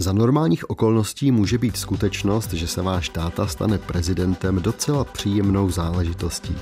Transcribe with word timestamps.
Za 0.00 0.12
normálních 0.12 0.70
okolností 0.70 1.30
může 1.30 1.58
být 1.58 1.76
skutečnost, 1.76 2.52
že 2.52 2.66
se 2.66 2.82
váš 2.82 3.08
táta 3.08 3.46
stane 3.46 3.78
prezidentem 3.78 4.62
docela 4.62 5.04
příjemnou 5.04 5.70
záležitostí. 5.70 6.56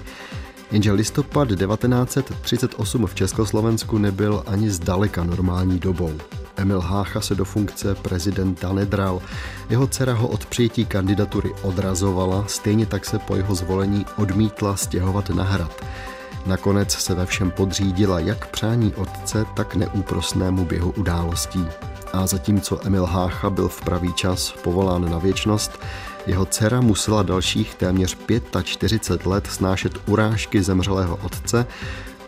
Jenže 0.73 0.93
listopad 0.93 1.49
1938 1.49 3.07
v 3.07 3.15
Československu 3.15 3.99
nebyl 3.99 4.43
ani 4.47 4.71
zdaleka 4.71 5.25
normální 5.25 5.79
dobou. 5.79 6.13
Emil 6.57 6.81
Hácha 6.81 7.21
se 7.21 7.35
do 7.35 7.45
funkce 7.45 7.95
prezidenta 7.95 8.73
nedral. 8.73 9.23
Jeho 9.71 9.87
dcera 9.87 10.13
ho 10.15 10.29
od 10.29 10.47
přijetí 10.47 10.85
kandidatury 10.85 11.55
odrazovala, 11.63 12.45
stejně 12.47 12.87
tak 12.87 13.05
se 13.05 13.19
po 13.19 13.37
jeho 13.37 13.55
zvolení 13.55 14.07
odmítla 14.17 14.77
stěhovat 14.77 15.31
na 15.31 15.45
hrad. 15.45 15.85
Nakonec 16.47 16.93
se 16.93 17.15
ve 17.15 17.27
všem 17.27 17.51
podřídila 17.51 18.21
jak 18.21 18.51
přání 18.51 18.95
otce, 18.95 19.47
tak 19.57 19.75
neúprosnému 19.75 20.65
běhu 20.65 20.91
událostí. 20.91 21.67
A 22.17 22.27
zatímco 22.27 22.87
Emil 22.87 23.07
Hácha 23.07 23.51
byl 23.51 23.69
v 23.69 23.81
pravý 23.81 24.13
čas 24.13 24.53
povolán 24.63 25.11
na 25.11 25.19
věčnost, 25.19 25.81
jeho 26.27 26.47
dcera 26.47 26.81
musela 26.81 27.23
dalších 27.23 27.75
téměř 27.75 28.17
45 28.63 29.27
let 29.27 29.47
snášet 29.47 29.93
urážky 30.07 30.63
zemřelého 30.63 31.19
otce 31.23 31.67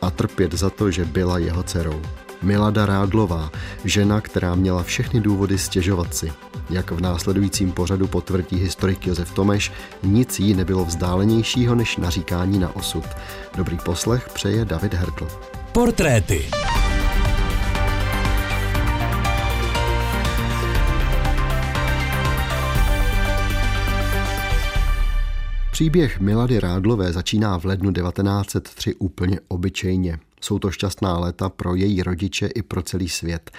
a 0.02 0.10
trpět 0.10 0.54
za 0.54 0.70
to, 0.70 0.90
že 0.90 1.04
byla 1.04 1.38
jeho 1.38 1.62
dcerou. 1.62 2.02
Milada 2.42 2.86
Rádlová, 2.86 3.50
žena, 3.84 4.20
která 4.20 4.54
měla 4.54 4.82
všechny 4.82 5.20
důvody 5.20 5.58
stěžovat 5.58 6.14
si. 6.14 6.32
Jak 6.70 6.90
v 6.90 7.00
následujícím 7.00 7.72
pořadu 7.72 8.06
potvrdí 8.06 8.56
historik 8.56 9.06
Josef 9.06 9.32
Tomeš, 9.32 9.72
nic 10.02 10.40
jí 10.40 10.54
nebylo 10.54 10.84
vzdálenějšího 10.84 11.74
než 11.74 11.96
naříkání 11.96 12.58
na 12.58 12.76
osud. 12.76 13.04
Dobrý 13.56 13.78
poslech 13.84 14.28
přeje 14.34 14.64
David 14.64 14.94
Hertl. 14.94 15.28
Portréty. 15.72 16.50
Příběh 25.78 26.20
Milady 26.20 26.60
Rádlové 26.60 27.12
začíná 27.12 27.58
v 27.58 27.64
lednu 27.64 27.92
1903 27.92 28.94
úplně 28.94 29.40
obyčejně. 29.48 30.18
Jsou 30.40 30.58
to 30.58 30.70
šťastná 30.70 31.18
léta 31.18 31.48
pro 31.48 31.74
její 31.74 32.02
rodiče 32.02 32.46
i 32.46 32.62
pro 32.62 32.82
celý 32.82 33.08
svět. 33.08 33.50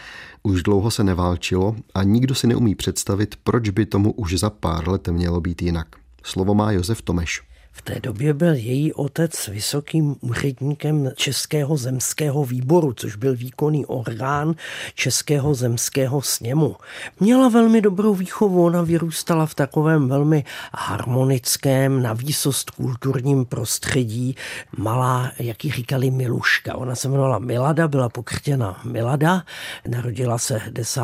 Už 0.44 0.64
dlouho 0.64 0.92
se 0.92 1.04
neválčilo 1.04 1.76
a 1.94 2.04
nikdo 2.04 2.36
si 2.36 2.48
neumí 2.48 2.76
představit, 2.76 3.36
proč 3.44 3.70
by 3.70 3.86
tomu 3.86 4.12
už 4.12 4.40
za 4.40 4.50
pár 4.50 4.90
let 4.90 5.08
mělo 5.08 5.42
být 5.42 5.62
jinak. 5.62 5.88
Slovo 6.24 6.54
má 6.56 6.72
Josef 6.72 7.02
Tomeš. 7.02 7.49
V 7.72 7.82
té 7.82 8.00
době 8.00 8.34
byl 8.34 8.54
její 8.54 8.94
otec 8.94 9.48
vysokým 9.48 10.16
úředníkem 10.22 11.12
Českého 11.16 11.78
zemského 11.78 12.46
výboru, 12.46 12.94
což 12.94 13.16
byl 13.16 13.36
výkonný 13.36 13.86
orgán 13.86 14.56
Českého 14.96 15.56
zemského 15.56 16.22
sněmu. 16.22 16.76
Měla 17.20 17.50
velmi 17.50 17.82
dobrou 17.82 18.16
výchovu, 18.16 18.66
ona 18.66 18.82
vyrůstala 18.82 19.46
v 19.46 19.56
takovém 19.56 20.10
velmi 20.10 20.44
harmonickém, 20.74 22.02
na 22.02 22.14
výsost 22.14 22.70
kulturním 22.70 23.46
prostředí. 23.46 24.36
Malá, 24.78 25.32
jak 25.40 25.66
ji 25.66 25.72
říkali, 25.72 26.12
Miluška. 26.12 26.76
Ona 26.76 26.96
se 26.96 27.08
jmenovala 27.08 27.40
Milada, 27.40 27.88
byla 27.88 28.10
pokřtěna 28.10 28.82
Milada, 28.84 29.44
narodila 29.88 30.38
se 30.38 30.62
10. 30.70 31.02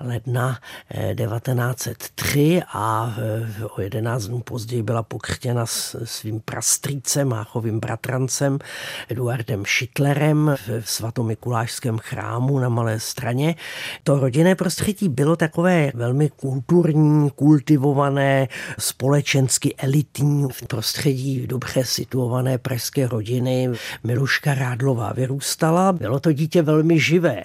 ledna 0.00 0.58
1903 1.16 2.58
eh, 2.58 2.66
a 2.72 3.14
eh, 3.18 3.64
o 3.64 3.80
11 3.80 4.24
dnů 4.26 4.40
později 4.40 4.82
byla 4.82 5.02
pokřtěna 5.02 5.66
s 5.68 6.04
svým 6.04 6.40
prastrýcem, 6.40 7.28
Máchovým 7.28 7.80
bratrancem 7.80 8.58
Eduardem 9.08 9.64
Šitlerem 9.64 10.56
v 10.80 10.90
svatomikulášském 10.90 11.98
chrámu 11.98 12.58
na 12.58 12.68
Malé 12.68 13.00
straně. 13.00 13.54
To 14.04 14.18
rodinné 14.18 14.54
prostředí 14.54 15.08
bylo 15.08 15.36
takové 15.36 15.92
velmi 15.94 16.30
kulturní, 16.30 17.30
kultivované, 17.30 18.48
společensky 18.78 19.74
elitní 19.78 20.48
v 20.52 20.66
prostředí 20.66 21.46
dobře 21.46 21.84
situované 21.84 22.58
pražské 22.58 23.08
rodiny. 23.08 23.70
Miluška 24.04 24.54
Rádlová 24.54 25.12
vyrůstala, 25.12 25.92
bylo 25.92 26.20
to 26.20 26.32
dítě 26.32 26.62
velmi 26.62 27.00
živé, 27.00 27.42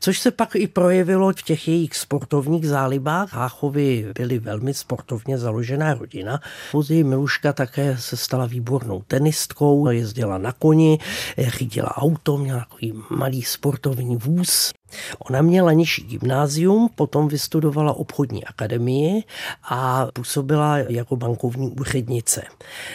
což 0.00 0.18
se 0.18 0.30
pak 0.30 0.56
i 0.56 0.66
projevilo 0.66 1.32
v 1.32 1.42
těch 1.42 1.68
jejich 1.68 1.96
sportovních 1.96 2.68
zálibách. 2.68 3.32
Háchovi 3.32 4.12
byli 4.14 4.38
velmi 4.38 4.74
sportovně 4.74 5.38
založená 5.38 5.94
rodina. 5.94 6.40
Později 6.72 7.04
Miluška 7.04 7.52
tak 7.52 7.65
také 7.66 7.98
se 7.98 8.16
stala 8.16 8.46
výbornou 8.46 9.02
tenistkou, 9.02 9.90
jezdila 9.90 10.38
na 10.38 10.52
koni, 10.52 10.98
řídila 11.38 11.96
auto, 11.96 12.38
měla 12.38 12.58
takový 12.58 12.92
malý 13.10 13.42
sportovní 13.42 14.16
vůz. 14.16 14.72
Ona 15.18 15.42
měla 15.42 15.72
nižší 15.72 16.02
gymnázium, 16.02 16.90
potom 16.94 17.28
vystudovala 17.28 17.92
obchodní 17.92 18.44
akademii 18.44 19.22
a 19.68 20.06
působila 20.12 20.78
jako 20.78 21.16
bankovní 21.16 21.70
úřednice. 21.70 22.42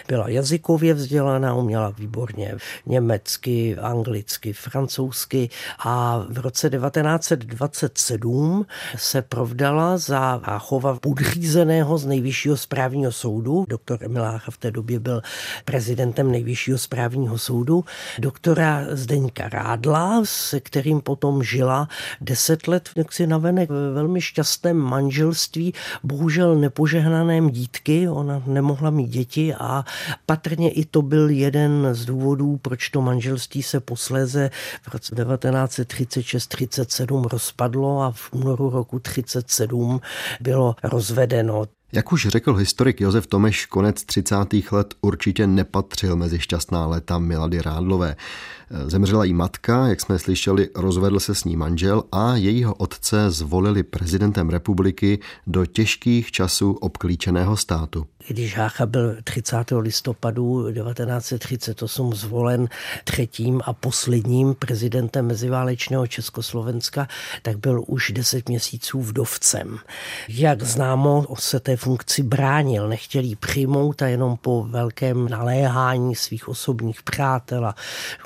Byla 0.07 0.29
jazykově 0.29 0.93
vzdělaná, 0.93 1.53
uměla 1.55 1.89
výborně 1.89 2.55
německy, 2.85 3.77
anglicky, 3.77 4.53
francouzsky 4.53 5.49
a 5.79 6.25
v 6.29 6.37
roce 6.39 6.69
1927 6.69 8.65
se 8.97 9.21
provdala 9.21 9.97
za 9.97 10.41
Háchova 10.43 10.99
podřízeného 10.99 11.97
z 11.97 12.05
nejvyššího 12.05 12.57
správního 12.57 13.11
soudu. 13.11 13.65
Doktor 13.69 14.03
Emil 14.03 14.23
Hácha 14.23 14.51
v 14.51 14.57
té 14.57 14.71
době 14.71 14.99
byl 14.99 15.21
prezidentem 15.65 16.31
nejvyššího 16.31 16.77
správního 16.77 17.37
soudu. 17.37 17.85
Doktora 18.19 18.85
Zdeňka 18.91 19.49
Rádla, 19.49 20.21
se 20.23 20.59
kterým 20.59 21.01
potom 21.01 21.43
žila 21.43 21.87
deset 22.21 22.67
let 22.67 22.89
jaksi 22.95 23.27
navenek 23.27 23.69
ve 23.69 23.91
velmi 23.91 24.21
šťastném 24.21 24.77
manželství, 24.77 25.73
bohužel 26.03 26.55
nepožehnaném 26.55 27.49
dítky, 27.49 28.09
ona 28.09 28.43
nemohla 28.45 28.89
mít 28.89 29.09
děti 29.09 29.53
a 29.53 29.85
patrně 30.25 30.71
i 30.71 30.85
to 30.85 31.01
byl 31.01 31.29
jeden 31.29 31.87
z 31.91 32.05
důvodů, 32.05 32.59
proč 32.61 32.89
to 32.89 33.01
manželství 33.01 33.63
se 33.63 33.79
posléze 33.79 34.49
v 34.81 34.93
roce 34.93 35.15
1936-37 35.15 37.27
rozpadlo 37.27 38.01
a 38.01 38.11
v 38.11 38.33
únoru 38.33 38.69
roku 38.69 38.99
37 38.99 40.01
bylo 40.41 40.75
rozvedeno. 40.83 41.65
Jak 41.93 42.11
už 42.11 42.27
řekl 42.27 42.53
historik 42.53 43.01
Josef 43.01 43.27
Tomeš, 43.27 43.65
konec 43.65 44.03
30. 44.03 44.35
let 44.71 44.93
určitě 45.01 45.47
nepatřil 45.47 46.15
mezi 46.15 46.39
šťastná 46.39 46.87
léta 46.87 47.19
Milady 47.19 47.61
Rádlové. 47.61 48.15
Zemřela 48.87 49.23
jí 49.23 49.33
matka, 49.33 49.87
jak 49.87 50.01
jsme 50.01 50.19
slyšeli, 50.19 50.69
rozvedl 50.75 51.19
se 51.19 51.35
s 51.35 51.43
ní 51.43 51.55
manžel 51.55 52.03
a 52.11 52.35
jejího 52.35 52.73
otce 52.73 53.31
zvolili 53.31 53.83
prezidentem 53.83 54.49
republiky 54.49 55.19
do 55.47 55.65
těžkých 55.65 56.31
časů 56.31 56.71
obklíčeného 56.71 57.57
státu. 57.57 58.05
Když 58.27 58.57
Hácha 58.57 58.85
byl 58.85 59.17
30. 59.23 59.57
listopadu 59.79 60.71
1938 60.73 62.13
zvolen 62.13 62.67
třetím 63.03 63.61
a 63.65 63.73
posledním 63.73 64.55
prezidentem 64.55 65.27
meziválečného 65.27 66.07
Československa, 66.07 67.07
tak 67.41 67.57
byl 67.57 67.83
už 67.87 68.11
deset 68.11 68.49
měsíců 68.49 69.01
vdovcem. 69.01 69.77
Jak 70.29 70.63
známo, 70.63 71.25
se 71.39 71.59
té 71.59 71.77
funkci 71.77 72.23
bránil, 72.23 72.87
nechtěl 72.89 73.23
ji 73.23 73.35
přijmout 73.35 74.01
a 74.01 74.07
jenom 74.07 74.37
po 74.37 74.63
velkém 74.63 75.29
naléhání 75.29 76.15
svých 76.15 76.47
osobních 76.47 77.03
přátel 77.03 77.65
a 77.65 77.75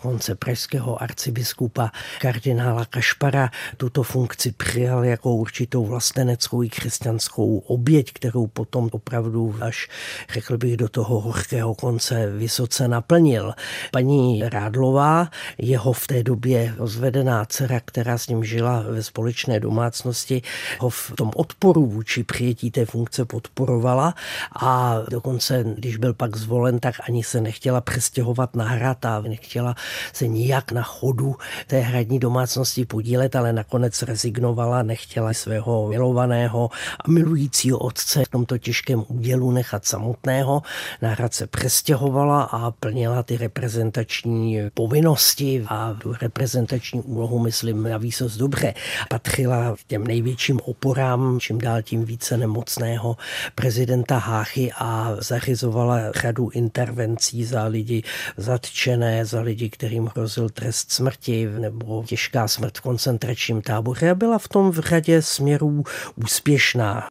konce 0.01 0.35
pražského 0.35 1.03
arcibiskupa 1.03 1.91
kardinála 2.21 2.85
Kašpara 2.85 3.49
tuto 3.77 4.03
funkci 4.03 4.51
přijal 4.51 5.05
jako 5.05 5.35
určitou 5.35 5.85
vlasteneckou 5.85 6.63
i 6.63 6.69
křesťanskou 6.69 7.57
oběť, 7.57 8.13
kterou 8.13 8.47
potom 8.47 8.89
opravdu 8.91 9.55
až, 9.61 9.84
řekl 10.33 10.57
bych, 10.57 10.77
do 10.77 10.89
toho 10.89 11.19
hořkého 11.19 11.75
konce 11.75 12.31
vysoce 12.31 12.87
naplnil. 12.87 13.53
Paní 13.91 14.43
Rádlová, 14.49 15.29
jeho 15.57 15.93
v 15.93 16.07
té 16.07 16.23
době 16.23 16.73
rozvedená 16.77 17.45
dcera, 17.45 17.79
která 17.85 18.17
s 18.17 18.27
ním 18.27 18.43
žila 18.43 18.83
ve 18.89 19.03
společné 19.03 19.59
domácnosti, 19.59 20.41
ho 20.79 20.89
v 20.89 21.11
tom 21.17 21.31
odporu 21.35 21.85
vůči 21.85 22.23
přijetí 22.23 22.71
té 22.71 22.85
funkce 22.85 23.25
podporovala 23.25 24.13
a 24.61 24.99
dokonce, 25.09 25.63
když 25.63 25.97
byl 25.97 26.13
pak 26.13 26.35
zvolen, 26.35 26.79
tak 26.79 26.95
ani 27.07 27.23
se 27.23 27.41
nechtěla 27.41 27.81
přestěhovat 27.81 28.55
na 28.55 28.65
hrad 28.65 29.05
a 29.05 29.21
nechtěla 29.21 29.75
se 30.13 30.27
nijak 30.27 30.71
na 30.71 30.83
chodu 30.83 31.35
té 31.67 31.79
hradní 31.79 32.19
domácnosti 32.19 32.85
podílet, 32.85 33.35
ale 33.35 33.53
nakonec 33.53 34.01
rezignovala, 34.01 34.83
nechtěla 34.83 35.33
svého 35.33 35.87
milovaného 35.87 36.69
a 37.05 37.11
milujícího 37.11 37.77
otce 37.77 38.25
v 38.25 38.29
tomto 38.29 38.57
těžkém 38.57 39.05
údělu 39.07 39.51
nechat 39.51 39.74
Hrad 39.75 39.85
samotného. 39.85 40.61
Na 41.01 41.09
hrad 41.09 41.33
se 41.33 41.47
přestěhovala 41.47 42.43
a 42.43 42.71
plnila 42.71 43.23
ty 43.23 43.37
reprezentační 43.37 44.59
povinnosti 44.73 45.65
a 45.67 45.97
reprezentační 46.21 47.01
úlohu, 47.01 47.39
myslím, 47.39 47.83
na 47.83 47.97
výsost 47.97 48.37
dobře. 48.37 48.73
Patřila 49.09 49.75
těm 49.87 50.07
největším 50.07 50.59
oporám, 50.63 51.39
čím 51.39 51.57
dál 51.57 51.81
tím 51.81 52.05
více 52.05 52.37
nemocného 52.37 53.17
prezidenta 53.55 54.17
Háchy 54.17 54.71
a 54.77 55.15
zařizovala 55.19 56.11
řadu 56.11 56.49
intervencí 56.49 57.45
za 57.45 57.63
lidi 57.65 58.03
zatčené, 58.37 59.25
za 59.25 59.41
lidi, 59.41 59.69
kterým 59.69 60.09
hrozil 60.15 60.49
trest 60.49 60.91
smrti 60.91 61.47
nebo 61.59 62.03
těžká 62.03 62.47
smrt 62.47 62.77
v 62.77 62.81
koncentračním 62.81 63.61
táboře 63.61 64.09
a 64.09 64.15
byla 64.15 64.37
v 64.37 64.47
tom 64.47 64.71
v 64.71 64.79
řadě 64.79 65.21
směrů 65.21 65.83
úspěšná. 66.15 67.07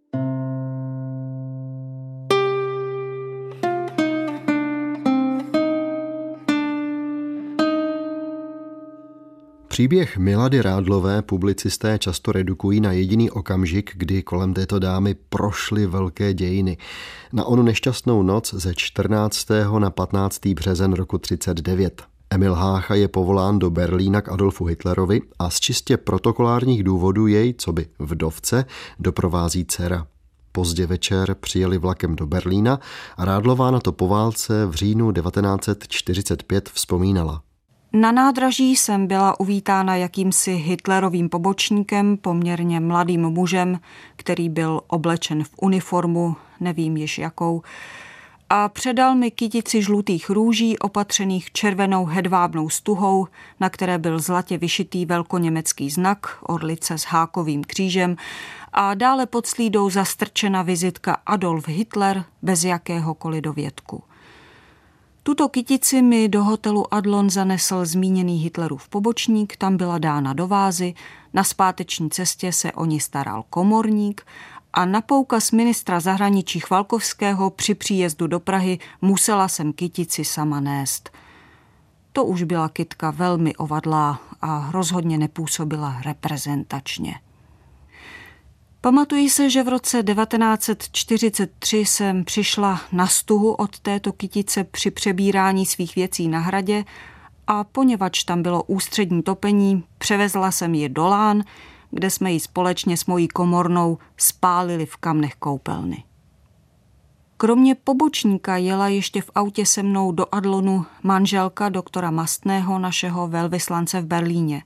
Příběh 9.75 10.19
Milady 10.19 10.63
Rádlové 10.63 11.23
publicisté 11.23 11.99
často 11.99 12.33
redukují 12.33 12.81
na 12.81 12.93
jediný 12.93 13.31
okamžik, 13.31 13.93
kdy 13.95 14.23
kolem 14.23 14.55
této 14.55 14.79
dámy 14.79 15.15
prošly 15.15 15.87
velké 15.87 16.35
dějiny. 16.35 16.77
Na 17.33 17.45
onu 17.45 17.63
nešťastnou 17.63 18.23
noc 18.23 18.55
ze 18.55 18.75
14. 18.75 19.49
na 19.79 19.91
15. 19.91 20.47
březen 20.47 20.93
roku 20.93 21.19
39. 21.19 22.03
Emil 22.31 22.55
Hácha 22.55 22.95
je 22.95 23.09
povolán 23.09 23.59
do 23.59 23.71
Berlína 23.71 24.21
k 24.21 24.29
Adolfu 24.29 24.65
Hitlerovi 24.65 25.21
a 25.39 25.51
z 25.51 25.61
čistě 25.61 25.97
protokolárních 25.97 26.85
důvodů 26.85 27.27
jej, 27.27 27.55
co 27.59 27.73
by 27.73 27.87
vdovce, 27.99 28.65
doprovází 28.99 29.65
dcera. 29.65 30.07
Pozdě 30.53 30.87
večer 30.87 31.35
přijeli 31.41 31.79
vlakem 31.79 32.17
do 32.17 32.27
Berlína 32.27 32.81
a 33.17 33.25
Rádlová 33.25 33.71
na 33.71 33.81
to 33.81 33.93
po 33.93 34.09
válce 34.09 34.67
v 34.67 34.75
říjnu 34.75 35.13
1945 35.13 36.69
vzpomínala. 36.69 37.43
Na 37.97 38.13
nádraží 38.13 38.77
jsem 38.77 39.07
byla 39.07 39.41
uvítána 39.41 39.97
jakýmsi 39.97 40.53
Hitlerovým 40.53 41.29
pobočníkem, 41.29 42.17
poměrně 42.17 42.81
mladým 42.81 43.21
mužem, 43.21 43.81
který 44.17 44.49
byl 44.49 44.81
oblečen 44.87 45.45
v 45.45 45.51
uniformu, 45.63 46.37
nevím 46.61 46.97
již 46.97 47.19
jakou, 47.19 47.63
a 48.51 48.69
předal 48.69 49.15
mi 49.15 49.31
kytici 49.31 49.83
žlutých 49.83 50.31
růží 50.31 50.79
opatřených 50.79 51.53
červenou 51.53 52.05
hedvábnou 52.05 52.69
stuhou, 52.69 53.27
na 53.61 53.71
které 53.71 53.99
byl 53.99 54.19
zlatě 54.19 54.59
vyšitý 54.59 55.07
velkoněmecký 55.07 55.91
znak, 55.91 56.39
orlice 56.43 56.99
s 56.99 57.03
hákovým 57.05 57.65
křížem 57.65 58.17
a 58.73 58.95
dále 58.95 59.27
pod 59.27 59.47
slídou 59.47 59.91
zastrčena 59.91 60.63
vizitka 60.63 61.17
Adolf 61.27 61.69
Hitler 61.69 62.25
bez 62.43 62.65
jakéhokoliv 62.65 63.43
dovědku. 63.43 64.03
Tuto 65.27 65.49
kytici 65.49 66.03
mi 66.03 66.29
do 66.29 66.45
hotelu 66.45 66.95
Adlon 66.95 67.31
zanesl 67.31 67.85
zmíněný 67.85 68.39
Hitlerův 68.39 68.89
pobočník, 68.89 69.57
tam 69.57 69.77
byla 69.77 69.99
dána 69.99 70.33
do 70.33 70.47
vázy, 70.47 70.95
na 71.35 71.45
zpáteční 71.45 72.11
cestě 72.11 72.53
se 72.53 72.73
o 72.73 72.85
ní 72.85 73.01
staral 73.01 73.45
komorník 73.51 74.27
a 74.73 74.85
na 74.85 75.01
poukaz 75.01 75.51
ministra 75.51 76.01
zahraničí 76.01 76.61
Chvalkovského 76.61 77.51
při 77.51 77.75
příjezdu 77.75 78.27
do 78.27 78.41
Prahy 78.41 78.79
musela 79.03 79.49
jsem 79.49 79.73
kytici 79.73 80.25
sama 80.25 80.61
nést. 80.61 81.11
To 82.13 82.25
už 82.25 82.43
byla 82.43 82.69
kytka 82.69 83.11
velmi 83.11 83.57
ovadlá 83.57 84.21
a 84.43 84.71
rozhodně 84.73 85.19
nepůsobila 85.19 86.03
reprezentačně. 86.05 87.15
Pamatuji 88.85 89.31
se, 89.31 89.51
že 89.51 89.63
v 89.63 89.69
roce 89.69 90.03
1943 90.03 91.79
jsem 91.79 92.25
přišla 92.25 92.81
na 92.93 93.07
stuhu 93.07 93.53
od 93.53 93.79
této 93.79 94.13
kytice 94.13 94.65
při 94.65 94.91
přebírání 94.91 95.67
svých 95.67 95.95
věcí 95.95 96.29
na 96.29 96.39
hradě 96.39 96.85
a 97.47 97.65
poněvadž 97.65 98.25
tam 98.25 98.43
bylo 98.43 98.63
ústřední 98.63 99.23
topení, 99.23 99.85
převezla 99.99 100.51
jsem 100.51 100.75
ji 100.75 100.89
do 100.89 101.07
Lán, 101.07 101.43
kde 101.91 102.11
jsme 102.11 102.33
ji 102.33 102.41
společně 102.41 102.97
s 102.97 103.07
mojí 103.07 103.29
komornou 103.29 103.99
spálili 104.17 104.87
v 104.87 104.97
kamnech 104.97 105.35
koupelny. 105.35 106.05
Kromě 107.37 107.75
pobočníka 107.75 108.57
jela 108.57 108.89
ještě 108.89 109.23
v 109.23 109.31
autě 109.35 109.67
se 109.67 109.83
mnou 109.83 110.13
do 110.13 110.27
Adlonu 110.33 110.87
manželka 111.03 111.69
doktora 111.69 112.11
Mastného, 112.11 112.79
našeho 112.79 113.29
velvyslance 113.29 114.01
v 114.01 114.07
Berlíně. 114.07 114.63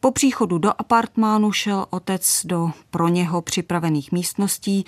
Po 0.00 0.10
příchodu 0.10 0.58
do 0.58 0.80
apartmánu 0.80 1.52
šel 1.52 1.86
otec 1.90 2.40
do 2.44 2.70
pro 2.90 3.08
něho 3.08 3.42
připravených 3.42 4.12
místností. 4.12 4.84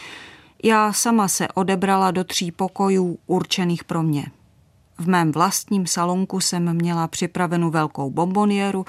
Já 0.64 0.92
sama 0.92 1.28
se 1.28 1.48
odebrala 1.48 2.10
do 2.10 2.24
tří 2.24 2.52
pokojů 2.52 3.18
určených 3.26 3.84
pro 3.84 4.02
mě. 4.02 4.26
V 4.98 5.08
mém 5.08 5.32
vlastním 5.32 5.86
salonku 5.86 6.40
jsem 6.40 6.76
měla 6.76 7.08
připravenou 7.08 7.70
velkou 7.70 8.10
bombonieru, 8.10 8.84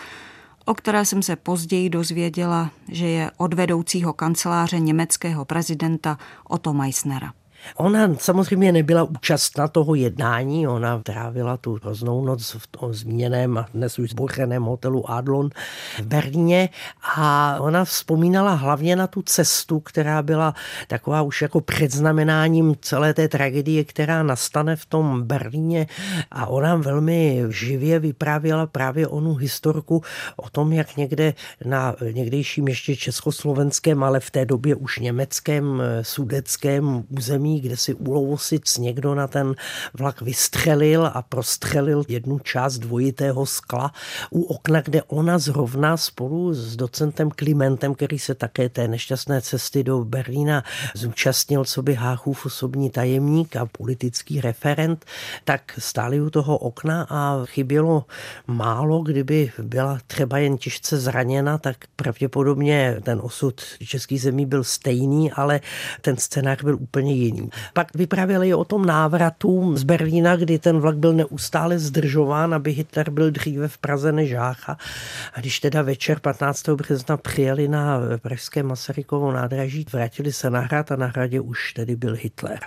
o 0.66 0.74
které 0.74 1.06
jsem 1.06 1.24
se 1.24 1.36
později 1.36 1.90
dozvěděla, 1.90 2.72
že 2.88 3.08
je 3.08 3.32
od 3.38 3.54
vedoucího 3.54 4.14
kanceláře 4.14 4.80
německého 4.80 5.46
prezidenta 5.46 6.18
Otto 6.50 6.74
Meissnera. 6.74 7.34
Ona 7.76 8.16
samozřejmě 8.16 8.72
nebyla 8.72 9.04
účastna 9.04 9.68
toho 9.68 9.96
jednání, 9.96 10.68
ona 10.68 11.00
trávila 11.00 11.58
tu 11.58 11.74
hroznou 11.74 12.26
noc 12.26 12.56
v 12.60 12.68
tom 12.68 12.94
zmíněném 12.94 13.58
a 13.58 13.68
dnes 13.74 14.00
už 14.00 14.10
zbořeném 14.10 14.64
hotelu 14.64 15.12
Adlon 15.12 15.50
v 16.00 16.06
Berlíně 16.06 16.70
a 17.16 17.58
ona 17.60 17.86
vzpomínala 17.86 18.54
hlavně 18.54 18.96
na 18.96 19.08
tu 19.08 19.22
cestu, 19.22 19.80
která 19.80 20.22
byla 20.22 20.54
taková 20.88 21.22
už 21.22 21.42
jako 21.42 21.62
předznamenáním 21.62 22.76
celé 22.82 23.14
té 23.14 23.28
tragédie, 23.28 23.84
která 23.84 24.24
nastane 24.24 24.76
v 24.76 24.86
tom 24.86 25.24
Berlíně. 25.24 25.88
A 26.32 26.46
ona 26.46 26.76
velmi 26.76 27.44
živě 27.50 28.00
vyprávěla 28.00 28.68
právě 28.68 29.08
onu 29.08 29.36
historku 29.36 30.04
o 30.36 30.50
tom, 30.50 30.74
jak 30.74 30.98
někde 30.98 31.34
na 31.66 31.96
někdejším 32.12 32.68
ještě 32.68 32.96
československém, 32.96 34.04
ale 34.04 34.20
v 34.20 34.32
té 34.32 34.46
době 34.46 34.76
už 34.76 35.00
německém 35.00 35.82
sudeckém 36.02 37.04
území 37.10 37.51
území, 37.52 37.62
kde 37.62 37.78
si 37.78 37.94
u 37.94 38.14
Lovosic 38.14 38.78
někdo 38.78 39.16
na 39.16 39.28
ten 39.28 39.56
vlak 39.94 40.22
vystřelil 40.22 41.06
a 41.14 41.22
prostřelil 41.22 42.04
jednu 42.08 42.40
část 42.40 42.78
dvojitého 42.78 43.46
skla 43.46 43.92
u 44.32 44.44
okna, 44.44 44.82
kde 44.82 45.04
ona 45.04 45.40
zrovna 45.40 45.98
spolu 45.98 46.54
s 46.54 46.76
docentem 46.76 47.30
Klimentem, 47.32 47.96
který 47.96 48.20
se 48.20 48.36
také 48.36 48.70
té 48.70 48.88
nešťastné 48.88 49.42
cesty 49.42 49.84
do 49.84 50.06
Berlína 50.06 50.64
zúčastnil, 50.96 51.66
co 51.66 51.82
by 51.82 51.94
Háchův 51.94 52.46
osobní 52.46 52.90
tajemník 52.90 53.56
a 53.56 53.66
politický 53.66 54.42
referent, 54.42 55.06
tak 55.44 55.62
stáli 55.78 56.22
u 56.22 56.30
toho 56.30 56.58
okna 56.58 57.08
a 57.10 57.46
chybělo 57.46 58.06
málo, 58.48 59.02
kdyby 59.02 59.52
byla 59.62 60.00
třeba 60.08 60.38
jen 60.38 60.58
těžce 60.58 61.00
zraněna, 61.00 61.58
tak 61.58 61.78
pravděpodobně 61.96 63.02
ten 63.04 63.20
osud 63.24 63.62
českých 63.86 64.22
zemí 64.22 64.46
byl 64.46 64.64
stejný, 64.64 65.32
ale 65.32 65.62
ten 66.02 66.18
scénář 66.18 66.64
byl 66.64 66.76
úplně 66.76 67.14
jiný. 67.14 67.41
Pak 67.74 67.96
vyprávěli 67.96 68.54
o 68.54 68.66
tom 68.66 68.86
návratu 68.86 69.78
z 69.78 69.84
Berlína, 69.84 70.36
kdy 70.36 70.60
ten 70.60 70.80
vlak 70.80 70.98
byl 70.98 71.14
neustále 71.14 71.80
zdržován, 71.80 72.54
aby 72.54 72.72
Hitler 72.72 73.10
byl 73.10 73.32
dříve 73.32 73.68
v 73.68 73.78
Praze 73.78 74.12
než 74.12 74.30
Žácha. 74.30 74.78
A 75.34 75.40
když 75.40 75.60
teda 75.60 75.82
večer 75.82 76.20
15. 76.20 76.70
března 76.70 77.18
přijeli 77.18 77.68
na 77.68 78.00
pražské 78.22 78.64
Masarykovo 78.64 79.32
nádraží, 79.32 79.86
vrátili 79.94 80.34
se 80.34 80.50
na 80.50 80.60
hrad 80.60 80.92
a 80.92 80.96
na 80.96 81.08
hradě 81.08 81.40
už 81.40 81.74
tedy 81.74 81.96
byl 81.96 82.16
Hitler. 82.22 82.60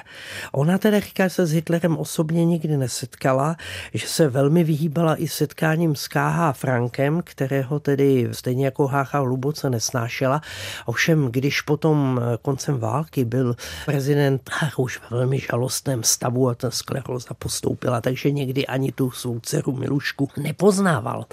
Ona 0.52 0.78
teda 0.78 1.00
říká, 1.00 1.24
že 1.28 1.30
se 1.34 1.46
s 1.46 1.52
Hitlerem 1.52 1.96
osobně 1.96 2.44
nikdy 2.44 2.76
nesetkala, 2.76 3.56
že 3.94 4.06
se 4.06 4.28
velmi 4.28 4.64
vyhýbala 4.64 5.16
i 5.16 5.28
setkáním 5.28 5.96
s 5.96 6.08
K.H. 6.08 6.52
Frankem, 6.52 7.20
kterého 7.24 7.80
tedy 7.80 8.28
stejně 8.32 8.64
jako 8.64 8.86
Hácha 8.86 9.18
hluboce 9.18 9.70
nesnášela. 9.70 10.40
Ovšem, 10.86 11.28
když 11.30 11.60
potom 11.60 12.20
koncem 12.42 12.78
války 12.78 13.24
byl 13.24 13.56
prezident 13.86 14.50
ach, 14.64 14.78
už 14.78 15.00
ve 15.10 15.16
velmi 15.16 15.38
žalostném 15.38 16.02
stavu 16.02 16.48
a 16.48 16.54
ta 16.54 16.70
skleróza 16.70 17.34
postoupila, 17.34 18.00
takže 18.00 18.30
někdy 18.30 18.66
ani 18.66 18.92
tu 18.92 19.10
svou 19.10 19.40
dceru 19.40 19.72
Milušku 19.72 20.28
nepoznával. 20.36 21.24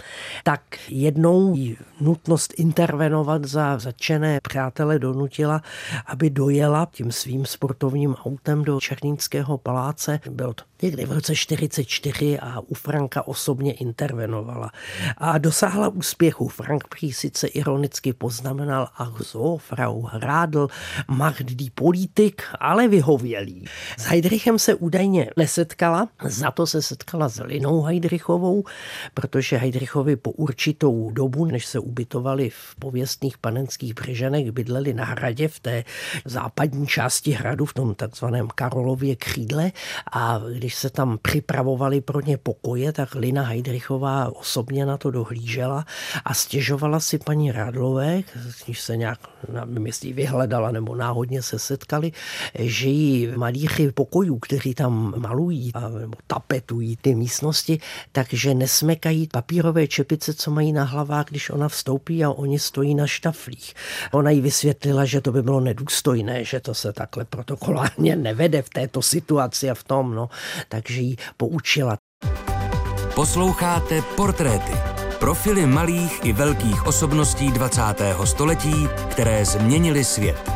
Tak 0.44 0.62
jednou 0.90 1.56
nutnost 2.02 2.54
intervenovat 2.58 3.46
za 3.46 3.78
začené 3.80 4.40
přátele 4.44 5.00
donutila, 5.00 5.62
aby 6.06 6.30
dojela 6.30 6.88
tím 6.92 7.12
svým 7.12 7.46
sportovním 7.46 8.16
autem 8.26 8.64
do 8.64 8.80
Černínského 8.80 9.58
paláce. 9.58 10.20
Bylo 10.30 10.54
to 10.54 10.64
někdy 10.82 11.06
v 11.06 11.12
roce 11.12 11.36
44 11.36 12.40
a 12.40 12.60
u 12.60 12.74
Franka 12.74 13.28
osobně 13.28 13.74
intervenovala. 13.74 14.72
A 15.18 15.38
dosáhla 15.38 15.88
úspěchu. 15.88 16.48
Frank 16.48 16.88
prý 16.88 17.14
sice 17.14 17.48
ironicky 17.48 18.14
poznamenal, 18.14 18.88
ach 18.98 19.22
so, 19.22 19.58
Frau 19.58 20.08
Rádl, 20.14 20.68
macht 21.08 21.44
die 21.44 21.72
politik, 21.76 22.42
ale 22.60 22.88
vyhovělý. 22.88 23.66
S 23.98 24.06
Heidrichem 24.06 24.60
se 24.60 24.76
údajně 24.76 25.30
nesetkala, 25.38 26.08
za 26.24 26.52
to 26.52 26.68
se 26.68 26.82
setkala 26.82 27.30
s 27.30 27.44
Linou 27.44 27.82
Heidrichovou, 27.82 28.64
protože 29.14 29.58
Heidrichovi 29.58 30.16
po 30.16 30.32
určitou 30.32 31.12
dobu, 31.12 31.46
než 31.46 31.66
se 31.66 31.80
ubytovali 31.80 32.50
v 32.50 32.76
pověstných 32.80 33.38
panenských 33.38 33.94
Břežanech, 33.94 34.52
bydleli 34.52 34.94
na 34.94 35.06
hradě 35.06 35.48
v 35.48 35.60
té 35.60 35.84
západní 36.26 36.88
části 36.88 37.32
hradu, 37.32 37.66
v 37.66 37.74
tom 37.74 37.96
takzvaném 37.96 38.48
Karolově 38.56 39.16
křídle 39.16 39.72
a 40.12 40.42
když 40.54 40.71
se 40.75 40.90
tam 40.90 41.18
připravovali 41.22 42.01
pro 42.01 42.22
ně 42.22 42.38
pokoje, 42.38 42.92
tak 42.94 43.16
Lina 43.16 43.44
Heidrichová 43.44 44.36
osobně 44.36 44.86
na 44.86 44.98
to 44.98 45.12
dohlížela 45.12 45.86
a 46.25 46.34
stěžovala 46.34 47.00
si 47.00 47.18
paní 47.18 47.51
Rádlové, 47.51 48.22
když 48.66 48.82
se 48.82 48.98
nějak, 48.98 49.20
nevím, 49.51 49.88
jestli 49.88 50.13
vyhledala 50.13 50.72
nebo 50.72 50.96
náhodně 50.96 51.42
se 51.42 51.60
setkali, 51.60 52.12
že 52.60 52.88
jí 52.88 53.28
malíři 53.36 53.92
pokojů, 53.92 54.40
kteří 54.40 54.74
tam 54.74 55.13
malují 55.18 55.72
a, 55.74 55.90
nebo 55.90 56.13
tapetují 56.28 56.98
ty 56.98 57.16
místnosti, 57.16 57.80
takže 58.12 58.54
nesmekají 58.54 59.28
papírové 59.28 59.88
čepice, 59.88 60.34
co 60.34 60.51
mají 60.51 60.72
na 60.72 60.84
hlavách, 60.84 61.25
když 61.25 61.50
ona 61.50 61.70
vstoupí 61.70 62.24
a 62.25 62.30
oni 62.30 62.60
stojí 62.60 62.96
na 62.96 63.08
štaflích. 63.08 63.74
Ona 64.12 64.30
jí 64.30 64.42
vysvětlila, 64.42 65.06
že 65.06 65.22
to 65.22 65.32
by 65.32 65.44
bylo 65.44 65.60
nedůstojné, 65.60 66.44
že 66.44 66.60
to 66.60 66.74
se 66.74 66.94
takhle 66.94 67.25
protokolárně 67.25 68.16
nevede 68.16 68.62
v 68.62 68.70
této 68.70 69.01
situaci 69.01 69.70
a 69.70 69.74
v 69.74 69.84
tom, 69.84 70.16
no, 70.16 70.30
takže 70.70 71.01
ji 71.01 71.15
poučila. 71.38 71.98
Posloucháte 73.15 74.01
Portréty. 74.01 74.74
Profily 75.20 75.65
malých 75.65 76.25
i 76.25 76.34
velkých 76.34 76.86
osobností 76.86 77.51
20. 77.51 77.82
století, 78.24 78.88
které 79.10 79.46
změnily 79.46 80.03
svět. 80.03 80.51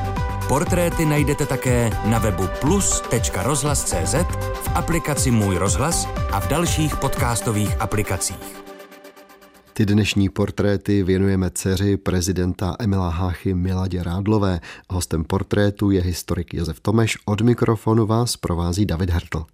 Portréty 0.48 1.06
najdete 1.06 1.46
také 1.46 1.92
na 2.06 2.20
webu 2.20 2.50
plus.rozhlas.cz, 2.62 4.16
v 4.54 4.70
aplikaci 4.76 5.32
Můj 5.32 5.58
rozhlas 5.58 6.08
a 6.32 6.40
v 6.40 6.48
dalších 6.48 6.96
podcastových 6.96 7.82
aplikacích. 7.82 8.65
Ty 9.78 9.86
dnešní 9.86 10.30
portréty 10.30 11.04
věnujeme 11.04 11.50
dceři 11.50 11.98
prezidenta 11.98 12.76
Emila 12.80 13.10
Háchy 13.10 13.54
Miladě 13.54 14.04
Rádlové. 14.04 14.60
Hostem 14.90 15.24
portrétu 15.24 15.92
je 15.92 16.02
historik 16.02 16.54
Josef 16.54 16.80
Tomeš. 16.80 17.18
Od 17.26 17.42
mikrofonu 17.42 18.06
vás 18.06 18.38
provází 18.38 18.86
David 18.86 19.10
Hertl. 19.10 19.46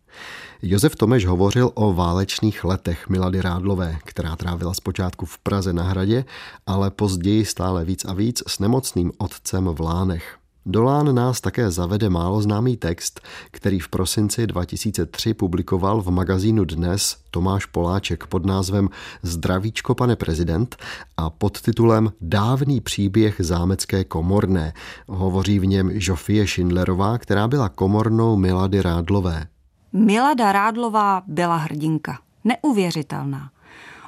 Josef 0.61 0.95
Tomeš 0.95 1.25
hovořil 1.25 1.71
o 1.73 1.93
válečných 1.93 2.63
letech 2.63 3.09
Milady 3.09 3.41
Rádlové, 3.41 3.97
která 4.05 4.35
trávila 4.35 4.73
zpočátku 4.73 5.25
v 5.25 5.37
Praze 5.37 5.73
na 5.73 5.83
hradě, 5.83 6.25
ale 6.65 6.91
později 6.91 7.45
stále 7.45 7.85
víc 7.85 8.05
a 8.05 8.13
víc 8.13 8.43
s 8.47 8.59
nemocným 8.59 9.11
otcem 9.17 9.65
v 9.65 9.79
Lánech. 9.81 10.40
Dolán 10.65 11.15
nás 11.15 11.41
také 11.41 11.71
zavede 11.71 12.09
málo 12.09 12.41
známý 12.41 12.77
text, 12.77 13.21
který 13.51 13.79
v 13.79 13.89
prosinci 13.89 14.47
2003 14.47 15.33
publikoval 15.33 16.01
v 16.01 16.11
magazínu 16.11 16.65
Dnes 16.65 17.17
Tomáš 17.31 17.65
Poláček 17.65 18.27
pod 18.27 18.45
názvem 18.45 18.89
Zdravíčko, 19.23 19.95
pane 19.95 20.15
prezident 20.15 20.75
a 21.17 21.29
pod 21.29 21.61
titulem 21.61 22.11
Dávný 22.21 22.81
příběh 22.81 23.35
zámecké 23.39 24.03
komorné. 24.03 24.73
Hovoří 25.07 25.59
v 25.59 25.65
něm 25.65 25.99
Žofie 25.99 26.47
Schindlerová, 26.47 27.17
která 27.17 27.47
byla 27.47 27.69
komornou 27.69 28.35
Milady 28.35 28.81
Rádlové. 28.81 29.47
Milada 29.93 30.51
Rádlová 30.51 31.23
byla 31.27 31.57
hrdinka. 31.57 32.19
Neuvěřitelná. 32.43 33.49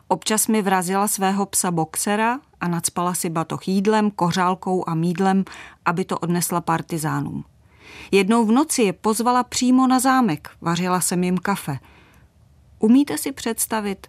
Občas 0.08 0.48
mi 0.48 0.62
vrazila 0.62 1.08
svého 1.08 1.46
psa 1.46 1.72
boxera 1.72 2.40
a 2.60 2.68
nadspala 2.68 3.14
si 3.14 3.30
batoh 3.30 3.68
jídlem, 3.68 4.12
kořálkou 4.12 4.90
a 4.90 4.96
mídlem, 4.96 5.44
aby 5.86 6.06
to 6.06 6.20
odnesla 6.20 6.62
partizánům. 6.62 7.44
Jednou 8.12 8.46
v 8.46 8.52
noci 8.52 8.82
je 8.82 8.94
pozvala 8.94 9.44
přímo 9.44 9.88
na 9.88 10.00
zámek, 10.00 10.50
vařila 10.62 11.02
jsem 11.02 11.24
jim 11.24 11.38
kafe. 11.38 11.80
Umíte 12.80 13.18
si 13.18 13.32
představit, 13.32 14.08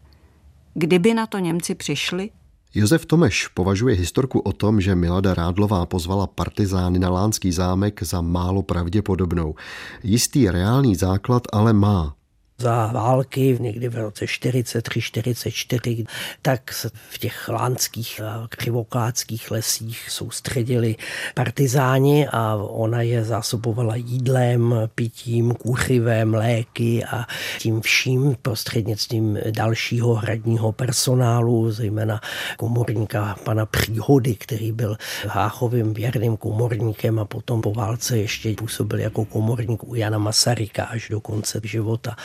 kdyby 0.75 1.15
na 1.15 1.27
to 1.27 1.39
Němci 1.39 1.75
přišli? 1.75 2.31
Josef 2.75 3.07
Tomeš 3.07 3.49
považuje 3.49 3.95
historku 3.95 4.39
o 4.39 4.53
tom, 4.53 4.81
že 4.81 4.95
Milada 4.95 5.35
Rádlová 5.35 5.87
pozvala 5.87 6.27
partizány 6.27 6.99
na 6.99 7.11
Lánský 7.11 7.53
zámek 7.53 8.03
za 8.03 8.21
málo 8.21 8.63
pravděpodobnou. 8.63 9.55
Jistý 10.03 10.51
reálný 10.51 10.95
základ 10.95 11.43
ale 11.53 11.73
má 11.73 12.15
za 12.59 12.87
války, 12.87 13.59
někdy 13.61 13.89
v 13.89 13.95
roce 13.95 14.27
43, 14.27 15.01
44, 15.01 16.05
tak 16.43 16.73
se 16.73 16.91
v 17.11 17.19
těch 17.19 17.49
lánských 17.49 18.21
a 18.21 18.47
krivokláckých 18.51 19.51
lesích 19.51 20.11
soustředili 20.11 20.97
partizáni 21.35 22.29
a 22.29 22.55
ona 22.57 23.03
je 23.03 23.25
zásobovala 23.25 23.97
jídlem, 23.97 24.75
pitím, 24.95 25.55
kůřivem, 25.55 26.35
léky 26.35 27.05
a 27.05 27.27
tím 27.59 27.81
vším 27.81 28.37
prostřednictvím 28.43 29.39
dalšího 29.51 30.15
hradního 30.15 30.73
personálu, 30.73 31.73
zejména 31.73 32.21
komorníka 32.57 33.37
pana 33.45 33.67
Příhody, 33.67 34.35
který 34.35 34.73
byl 34.73 34.97
Háchovým 35.27 35.95
věrným 35.95 36.37
komorníkem 36.37 37.19
a 37.19 37.25
potom 37.25 37.61
po 37.61 37.73
válce 37.73 38.19
ještě 38.19 38.55
působil 38.55 39.01
jako 39.01 39.25
komorník 39.25 39.85
u 39.85 39.95
Jana 39.95 40.19
Masaryka 40.19 40.85
až 40.85 41.09
do 41.09 41.21
konce 41.21 41.61
života. 41.65 42.17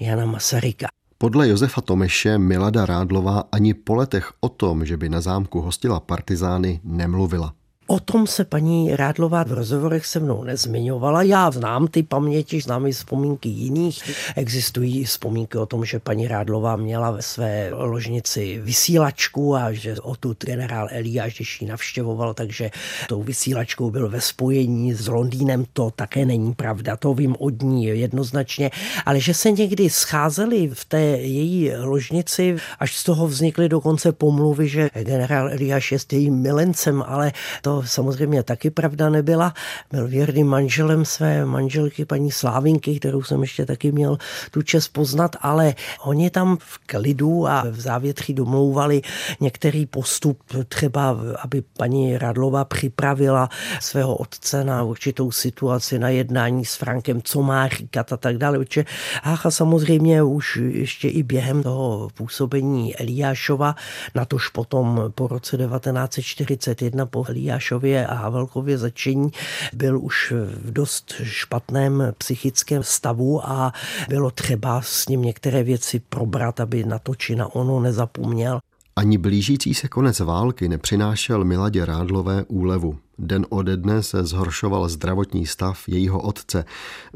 Jana 0.00 0.26
Masaryka. 0.26 0.86
Podle 1.18 1.48
Josefa 1.48 1.80
Tomeše 1.80 2.38
Milada 2.38 2.86
Rádlová 2.86 3.48
ani 3.52 3.74
po 3.74 3.94
letech 3.94 4.32
o 4.40 4.48
tom, 4.48 4.84
že 4.84 4.96
by 4.96 5.08
na 5.08 5.20
zámku 5.20 5.60
hostila 5.60 6.00
partizány, 6.00 6.80
nemluvila. 6.84 7.56
O 7.88 8.00
tom 8.00 8.26
se 8.26 8.44
paní 8.44 8.96
Rádlová 8.96 9.44
v 9.44 9.52
rozhovorech 9.52 10.06
se 10.06 10.20
mnou 10.20 10.44
nezmiňovala. 10.44 11.22
Já 11.22 11.50
znám 11.50 11.88
ty 11.88 12.02
paměti, 12.02 12.60
znám 12.60 12.86
i 12.86 12.92
vzpomínky 12.92 13.48
jiných. 13.48 14.02
Existují 14.36 15.04
vzpomínky 15.04 15.58
o 15.58 15.66
tom, 15.66 15.84
že 15.84 15.98
paní 15.98 16.28
Rádlová 16.28 16.76
měla 16.76 17.10
ve 17.10 17.22
své 17.22 17.70
ložnici 17.72 18.60
vysílačku 18.62 19.56
a 19.56 19.72
že 19.72 19.96
o 20.02 20.16
tu 20.16 20.36
generál 20.44 20.88
Eliáš, 20.90 21.34
když 21.34 21.60
ji 21.60 21.68
navštěvoval, 21.68 22.34
takže 22.34 22.70
tou 23.08 23.22
vysílačkou 23.22 23.90
byl 23.90 24.08
ve 24.08 24.20
spojení 24.20 24.94
s 24.94 25.08
Londýnem. 25.08 25.64
To 25.72 25.90
také 25.90 26.24
není 26.24 26.54
pravda, 26.54 26.96
to 26.96 27.14
vím 27.14 27.36
od 27.38 27.62
ní 27.62 27.84
jednoznačně. 27.84 28.70
Ale 29.04 29.20
že 29.20 29.34
se 29.34 29.50
někdy 29.50 29.90
scházeli 29.90 30.70
v 30.74 30.84
té 30.84 31.00
její 31.00 31.72
ložnici, 31.76 32.56
až 32.78 32.96
z 32.96 33.04
toho 33.04 33.26
vznikly 33.26 33.68
dokonce 33.68 34.12
pomluvy, 34.12 34.68
že 34.68 34.90
generál 34.94 35.48
Eliáš 35.52 35.92
je 35.92 35.98
jejím 36.12 36.34
milencem, 36.34 37.04
ale 37.06 37.32
to 37.62 37.75
samozřejmě 37.84 38.42
taky 38.42 38.70
pravda 38.70 39.10
nebyla. 39.10 39.54
Byl 39.92 40.08
věrným 40.08 40.46
manželem 40.46 41.04
své 41.04 41.44
manželky 41.44 42.04
paní 42.04 42.30
Slávinky, 42.30 42.98
kterou 42.98 43.22
jsem 43.22 43.42
ještě 43.42 43.66
taky 43.66 43.92
měl 43.92 44.18
tu 44.50 44.62
čest 44.62 44.88
poznat, 44.88 45.36
ale 45.40 45.74
oni 46.04 46.30
tam 46.30 46.56
v 46.60 46.78
klidu 46.86 47.46
a 47.46 47.64
v 47.70 47.80
závětří 47.80 48.34
domlouvali 48.34 49.02
některý 49.40 49.86
postup, 49.86 50.38
třeba 50.68 51.16
aby 51.42 51.62
paní 51.76 52.18
Radlova 52.18 52.64
připravila 52.64 53.48
svého 53.80 54.16
otce 54.16 54.64
na 54.64 54.82
určitou 54.82 55.30
situaci 55.30 55.98
na 55.98 56.08
jednání 56.08 56.64
s 56.64 56.74
Frankem, 56.74 57.22
co 57.22 57.42
má 57.42 57.68
říkat 57.68 58.12
a 58.12 58.16
tak 58.16 58.38
dále. 58.38 58.58
Protože 58.58 58.84
Hácha 59.22 59.50
samozřejmě 59.50 60.22
už 60.22 60.56
ještě 60.56 61.08
i 61.08 61.22
během 61.22 61.62
toho 61.62 62.08
působení 62.14 62.96
Eliášova, 62.96 63.74
natož 64.14 64.48
potom 64.48 65.12
po 65.14 65.28
roce 65.28 65.56
1941 65.56 67.06
po 67.06 67.24
Eliáš 67.28 67.65
Babišově 67.66 68.06
a 68.06 68.14
Havelkově 68.14 68.78
začení 68.78 69.30
byl 69.72 70.00
už 70.00 70.32
v 70.62 70.70
dost 70.70 71.14
špatném 71.22 72.12
psychickém 72.18 72.82
stavu 72.82 73.48
a 73.48 73.72
bylo 74.08 74.30
třeba 74.30 74.80
s 74.82 75.08
ním 75.08 75.22
některé 75.22 75.62
věci 75.62 76.02
probrat, 76.08 76.60
aby 76.60 76.84
na 76.84 76.98
to 76.98 77.14
či 77.14 77.36
na 77.36 77.54
ono 77.54 77.80
nezapomněl. 77.80 78.58
Ani 78.96 79.18
blížící 79.18 79.74
se 79.74 79.88
konec 79.88 80.20
války 80.20 80.68
nepřinášel 80.68 81.44
Miladě 81.44 81.84
Rádlové 81.84 82.44
úlevu. 82.48 82.98
Den 83.18 83.46
ode 83.48 83.76
dne 83.76 84.02
se 84.02 84.24
zhoršoval 84.24 84.88
zdravotní 84.88 85.46
stav 85.46 85.88
jejího 85.88 86.22
otce. 86.22 86.64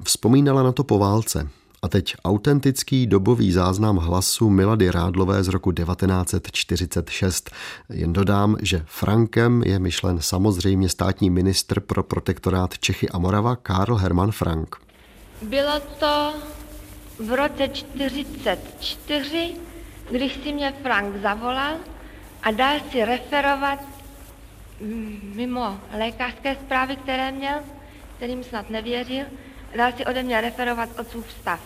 Vzpomínala 0.02 0.62
na 0.62 0.72
to 0.72 0.84
po 0.84 0.98
válce. 0.98 1.48
A 1.82 1.88
teď 1.88 2.14
autentický 2.24 3.06
dobový 3.06 3.52
záznam 3.52 3.96
hlasu 3.96 4.50
Milady 4.50 4.90
Rádlové 4.90 5.44
z 5.44 5.48
roku 5.48 5.72
1946. 5.72 7.50
Jen 7.88 8.12
dodám, 8.12 8.56
že 8.62 8.82
Frankem 8.86 9.62
je 9.62 9.78
myšlen 9.78 10.20
samozřejmě 10.20 10.88
státní 10.88 11.30
ministr 11.30 11.80
pro 11.80 12.02
protektorát 12.02 12.78
Čechy 12.78 13.08
a 13.08 13.18
Morava 13.18 13.56
Karl 13.56 13.96
Hermann 13.96 14.32
Frank. 14.32 14.76
Bylo 15.42 15.80
to 15.98 16.34
v 17.18 17.36
roce 17.36 17.68
1944, 17.68 19.54
když 20.10 20.40
si 20.42 20.52
mě 20.52 20.74
Frank 20.82 21.22
zavolal 21.22 21.74
a 22.42 22.50
dal 22.50 22.80
si 22.90 23.04
referovat 23.04 23.78
mimo 25.34 25.80
lékařské 25.98 26.54
zprávy, 26.54 26.96
které 26.96 27.32
měl, 27.32 27.60
kterým 28.16 28.44
snad 28.44 28.70
nevěřil, 28.70 29.24
dal 29.76 29.92
si 29.92 30.04
ode 30.06 30.22
mě 30.22 30.40
referovat 30.40 30.88
otcův 31.00 31.32
stav. 31.40 31.60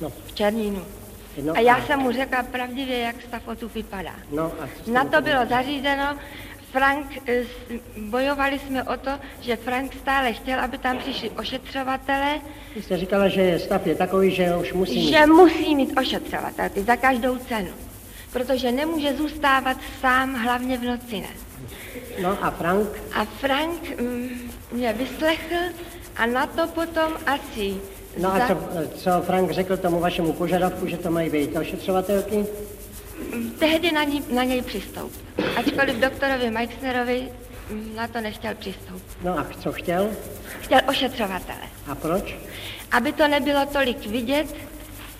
no. 0.00 0.10
v 0.26 0.32
Černínu. 0.34 0.84
No, 1.42 1.52
a 1.56 1.60
já 1.60 1.86
jsem 1.86 2.00
mu 2.00 2.12
řekla 2.12 2.42
pravdivě, 2.42 2.98
jak 2.98 3.22
stav 3.22 3.48
odsud 3.48 3.74
vypadá. 3.74 4.14
No, 4.32 4.52
a 4.60 4.68
Na 4.92 5.04
to 5.04 5.20
bylo 5.20 5.46
zařízeno, 5.46 6.18
Frank, 6.72 7.06
eh, 7.28 7.44
bojovali 7.96 8.58
jsme 8.58 8.82
o 8.82 8.96
to, 8.96 9.10
že 9.40 9.56
Frank 9.56 9.94
stále 9.94 10.32
chtěl, 10.32 10.60
aby 10.60 10.78
tam 10.78 10.98
přišli 10.98 11.30
ošetřovatele. 11.30 12.40
Vy 12.74 12.82
jste 12.82 12.96
říkala, 12.96 13.28
že 13.28 13.58
stav 13.58 13.86
je 13.86 13.94
takový, 13.94 14.34
že 14.34 14.56
už 14.56 14.72
musí 14.72 14.96
mít. 14.96 15.10
Že 15.10 15.26
musí 15.26 15.74
mít 15.74 15.98
ošetřovatele, 16.00 16.70
za 16.76 16.96
každou 16.96 17.36
cenu. 17.36 17.70
Protože 18.32 18.72
nemůže 18.72 19.16
zůstávat 19.16 19.76
sám, 20.00 20.34
hlavně 20.34 20.78
v 20.78 20.82
noci 20.82 21.20
ne. 21.20 21.48
No 22.22 22.44
a 22.44 22.50
Frank? 22.50 22.88
A 23.14 23.24
Frank 23.24 24.00
mm, 24.00 24.50
mě 24.72 24.92
vyslechl 24.92 25.54
a 26.18 26.26
na 26.26 26.46
to 26.46 26.66
potom 26.66 27.12
asi... 27.26 27.76
No 28.18 28.34
a 28.34 28.48
co, 28.48 28.56
co 28.96 29.22
Frank 29.22 29.50
řekl 29.50 29.76
tomu 29.76 30.00
vašemu 30.00 30.32
požadavku, 30.32 30.86
že 30.86 30.96
to 30.96 31.10
mají 31.10 31.30
být 31.30 31.56
ošetřovatelky? 31.56 32.46
Tehdy 33.58 33.92
na, 33.92 34.04
ní, 34.04 34.24
na 34.34 34.44
něj 34.44 34.62
přistoupil. 34.62 35.20
Ačkoliv 35.56 35.96
doktorovi 35.96 36.50
Meixnerovi 36.50 37.28
na 37.94 38.08
to 38.08 38.20
nechtěl 38.20 38.54
přistoupit. 38.54 39.16
No 39.22 39.38
a 39.38 39.46
co 39.60 39.72
chtěl? 39.72 40.10
Chtěl 40.60 40.80
ošetřovatele. 40.88 41.62
A 41.86 41.94
proč? 41.94 42.36
Aby 42.92 43.12
to 43.12 43.28
nebylo 43.28 43.66
tolik 43.66 44.06
vidět, 44.06 44.54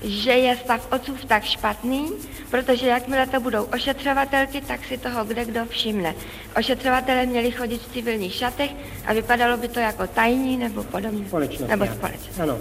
že 0.03 0.31
je 0.31 0.57
stav 0.57 0.93
otcův 0.93 1.25
tak 1.25 1.45
špatný, 1.45 2.13
protože 2.51 2.87
jakmile 2.87 3.27
to 3.27 3.41
budou 3.41 3.63
ošetřovatelky, 3.63 4.61
tak 4.61 4.85
si 4.85 4.99
toho 4.99 5.25
kde 5.25 5.45
kdo 5.45 5.61
všimne. 5.69 6.15
Ošetřovatelé 6.59 7.27
měli 7.27 7.51
chodit 7.51 7.83
v 7.83 7.93
civilních 7.93 8.35
šatech 8.35 8.71
a 9.07 9.13
vypadalo 9.13 9.57
by 9.57 9.69
to 9.69 9.81
jako 9.81 10.07
tajní 10.07 10.57
nebo 10.57 10.85
podobně. 10.85 11.27
Společnost. 11.27 11.69
Nebo 11.69 11.87
společnost. 11.87 12.41
Ano. 12.41 12.59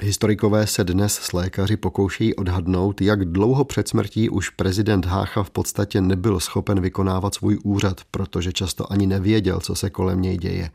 Historikové 0.00 0.66
se 0.66 0.84
dnes 0.84 1.14
s 1.14 1.32
lékaři 1.32 1.76
pokoušejí 1.76 2.34
odhadnout, 2.34 3.00
jak 3.00 3.24
dlouho 3.24 3.64
před 3.64 3.88
smrtí 3.88 4.30
už 4.30 4.50
prezident 4.50 5.06
Hácha 5.06 5.42
v 5.42 5.50
podstatě 5.50 6.00
nebyl 6.00 6.40
schopen 6.40 6.80
vykonávat 6.80 7.34
svůj 7.34 7.58
úřad, 7.64 8.00
protože 8.10 8.52
často 8.52 8.92
ani 8.92 9.06
nevěděl, 9.06 9.60
co 9.60 9.74
se 9.74 9.90
kolem 9.90 10.22
něj 10.22 10.36
děje. 10.36 10.70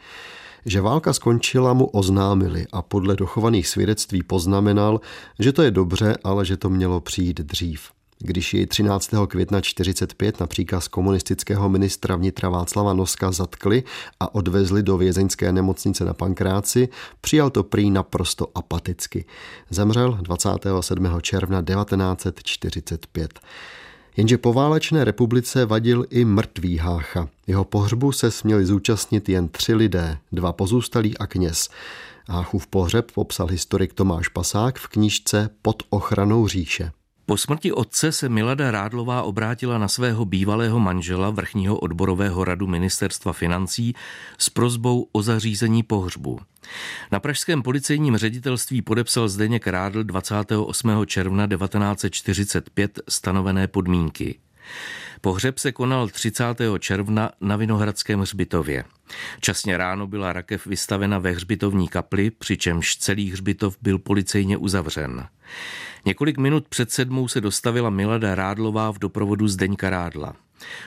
Že 0.65 0.81
válka 0.81 1.13
skončila 1.13 1.73
mu 1.73 1.85
oznámili 1.85 2.65
a 2.71 2.81
podle 2.81 3.15
dochovaných 3.15 3.67
svědectví 3.67 4.23
poznamenal, 4.23 5.01
že 5.39 5.51
to 5.51 5.61
je 5.61 5.71
dobře, 5.71 6.17
ale 6.23 6.45
že 6.45 6.57
to 6.57 6.69
mělo 6.69 6.99
přijít 6.99 7.39
dřív. 7.39 7.91
Když 8.25 8.53
jej 8.53 8.67
13. 8.67 9.09
května 9.27 9.61
45 9.61 10.39
na 10.39 10.47
příkaz 10.47 10.87
komunistického 10.87 11.69
ministra 11.69 12.15
vnitra 12.15 12.49
Václava 12.49 12.93
Noska 12.93 13.31
zatkli 13.31 13.83
a 14.19 14.35
odvezli 14.35 14.83
do 14.83 14.97
vězeňské 14.97 15.51
nemocnice 15.51 16.05
na 16.05 16.13
Pankráci, 16.13 16.89
přijal 17.21 17.49
to 17.49 17.63
prý 17.63 17.91
naprosto 17.91 18.47
apaticky. 18.55 19.25
Zemřel 19.69 20.17
27. 20.21 21.07
června 21.21 21.61
1945. 21.61 23.39
Jenže 24.17 24.37
po 24.37 24.53
válečné 24.53 25.03
republice 25.03 25.65
vadil 25.65 26.05
i 26.09 26.25
mrtvý 26.25 26.77
Hácha. 26.77 27.29
Jeho 27.47 27.63
pohřbu 27.63 28.11
se 28.11 28.31
směli 28.31 28.65
zúčastnit 28.65 29.29
jen 29.29 29.47
tři 29.47 29.73
lidé, 29.73 30.17
dva 30.31 30.53
pozůstalí 30.53 31.17
a 31.17 31.27
kněz. 31.27 31.69
Háchův 32.29 32.67
pohřeb 32.67 33.11
popsal 33.11 33.47
historik 33.47 33.93
Tomáš 33.93 34.27
Pasák 34.27 34.79
v 34.79 34.87
knížce 34.87 35.49
Pod 35.61 35.83
ochranou 35.89 36.47
říše. 36.47 36.91
Po 37.25 37.37
smrti 37.37 37.71
otce 37.71 38.11
se 38.11 38.29
Milada 38.29 38.71
Rádlová 38.71 39.23
obrátila 39.23 39.77
na 39.77 39.87
svého 39.87 40.25
bývalého 40.25 40.79
manžela 40.79 41.29
vrchního 41.29 41.79
odborového 41.79 42.43
radu 42.43 42.67
ministerstva 42.67 43.33
financí 43.33 43.93
s 44.37 44.49
prozbou 44.49 45.09
o 45.11 45.21
zařízení 45.21 45.83
pohřbu. 45.83 46.39
Na 47.11 47.19
pražském 47.19 47.63
policejním 47.63 48.17
ředitelství 48.17 48.81
podepsal 48.81 49.29
Zdeněk 49.29 49.67
Rádl 49.67 50.03
28. 50.03 51.05
června 51.05 51.47
1945 51.47 52.99
stanovené 53.09 53.67
podmínky. 53.67 54.39
Pohřeb 55.21 55.57
se 55.57 55.71
konal 55.71 56.07
30. 56.07 56.43
června 56.79 57.31
na 57.41 57.55
Vinohradském 57.55 58.19
hřbitově. 58.19 58.83
Časně 59.39 59.77
ráno 59.77 60.07
byla 60.07 60.33
rakev 60.33 60.65
vystavena 60.65 61.19
ve 61.19 61.31
hřbitovní 61.31 61.87
kapli, 61.87 62.31
přičemž 62.31 62.97
celý 62.97 63.31
hřbitov 63.31 63.77
byl 63.81 63.99
policejně 63.99 64.57
uzavřen. 64.57 65.27
Několik 66.05 66.37
minut 66.37 66.67
před 66.67 66.91
sedmou 66.91 67.27
se 67.27 67.41
dostavila 67.41 67.89
Milada 67.89 68.35
Rádlová 68.35 68.91
v 68.91 68.99
doprovodu 68.99 69.47
Zdeňka 69.47 69.89
Rádla. 69.89 70.35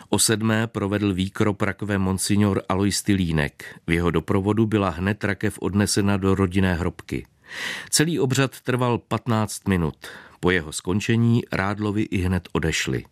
O 0.08 0.18
sedmé 0.18 0.66
provedl 0.66 1.14
výkrop 1.14 1.62
rakve 1.62 1.98
monsignor 1.98 2.62
Alois 2.68 3.02
Tylínek. 3.02 3.80
V 3.86 3.92
jeho 3.92 4.10
doprovodu 4.10 4.66
byla 4.66 4.90
hned 4.90 5.24
rakev 5.24 5.58
odnesena 5.58 6.16
do 6.16 6.34
rodinné 6.34 6.74
hrobky. 6.74 7.26
Celý 7.90 8.20
obřad 8.20 8.60
trval 8.60 8.98
15 8.98 9.68
minut. 9.68 9.96
Po 10.40 10.50
jeho 10.50 10.72
skončení 10.72 11.42
Rádlovi 11.52 12.02
i 12.02 12.18
hned 12.18 12.48
odešli. 12.52 13.04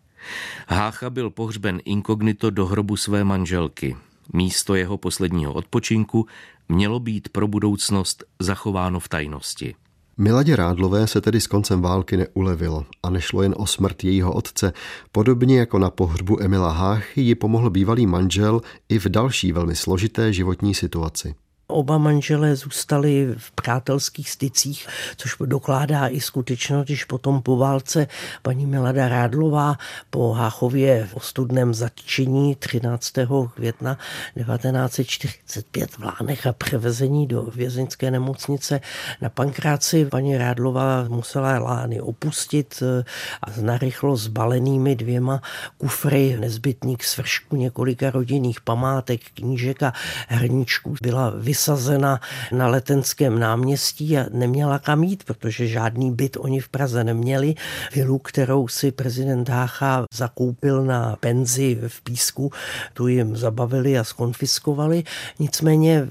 Hácha 0.67 1.09
byl 1.09 1.29
pohřben 1.29 1.79
inkognito 1.85 2.49
do 2.49 2.65
hrobu 2.65 2.97
své 2.97 3.23
manželky. 3.23 3.97
Místo 4.33 4.75
jeho 4.75 4.97
posledního 4.97 5.53
odpočinku 5.53 6.27
mělo 6.69 6.99
být 6.99 7.29
pro 7.29 7.47
budoucnost 7.47 8.23
zachováno 8.39 8.99
v 8.99 9.09
tajnosti. 9.09 9.75
Miladě 10.17 10.55
Rádlové 10.55 11.07
se 11.07 11.21
tedy 11.21 11.41
s 11.41 11.47
koncem 11.47 11.81
války 11.81 12.17
neulevilo 12.17 12.85
a 13.03 13.09
nešlo 13.09 13.41
jen 13.41 13.55
o 13.57 13.67
smrt 13.67 14.03
jejího 14.03 14.33
otce. 14.33 14.73
Podobně 15.11 15.59
jako 15.59 15.79
na 15.79 15.89
pohřbu 15.89 16.41
Emila 16.41 16.71
Háchy 16.71 17.21
ji 17.21 17.35
pomohl 17.35 17.69
bývalý 17.69 18.07
manžel 18.07 18.61
i 18.89 18.99
v 18.99 19.05
další 19.05 19.51
velmi 19.51 19.75
složité 19.75 20.33
životní 20.33 20.73
situaci. 20.73 21.35
Oba 21.67 21.97
manželé 21.97 22.55
zůstali 22.55 23.35
v 23.37 23.51
přátelských 23.51 24.29
stycích, 24.29 24.87
což 25.17 25.35
dokládá 25.45 26.07
i 26.07 26.21
skutečnost, 26.21 26.85
když 26.85 27.03
potom 27.03 27.41
po 27.41 27.57
válce 27.57 28.07
paní 28.41 28.65
Milada 28.65 29.09
Rádlová 29.09 29.77
po 30.09 30.31
Háchově 30.31 31.07
v 31.11 31.15
ostudném 31.15 31.73
zatčení 31.73 32.55
13. 32.55 33.13
května 33.55 33.97
1945 34.37 35.91
v 35.91 36.03
Lánech 36.03 36.47
a 36.47 36.53
převezení 36.53 37.27
do 37.27 37.41
vězeňské 37.41 38.11
nemocnice 38.11 38.81
na 39.21 39.29
Pankráci 39.29 40.05
paní 40.05 40.37
Rádlová 40.37 41.03
musela 41.03 41.59
Lány 41.59 42.01
opustit 42.01 42.83
a 43.41 43.61
narychlo 43.61 44.17
s 44.17 44.27
balenými 44.27 44.95
dvěma 44.95 45.41
kufry 45.77 46.37
nezbytných 46.39 47.05
svršku 47.05 47.55
několika 47.55 48.09
rodinných 48.09 48.61
památek, 48.61 49.21
knížek 49.33 49.83
a 49.83 49.93
hrníčků 50.27 50.95
byla 51.01 51.33
vys 51.35 51.54
vysazena 51.55 52.19
na 52.51 52.67
letenském 52.67 53.39
náměstí 53.39 54.17
a 54.17 54.25
neměla 54.31 54.79
kam 54.79 55.03
jít, 55.03 55.23
protože 55.23 55.67
žádný 55.67 56.11
byt 56.11 56.37
oni 56.39 56.59
v 56.59 56.69
Praze 56.69 57.03
neměli. 57.03 57.55
Vilu, 57.95 58.19
kterou 58.19 58.67
si 58.67 58.91
prezident 58.91 59.49
Hácha 59.49 60.05
zakoupil 60.13 60.83
na 60.83 61.15
penzi 61.15 61.79
v 61.87 62.01
Písku, 62.01 62.51
tu 62.93 63.07
jim 63.07 63.37
zabavili 63.37 63.99
a 63.99 64.03
skonfiskovali. 64.03 65.03
Nicméně 65.39 66.07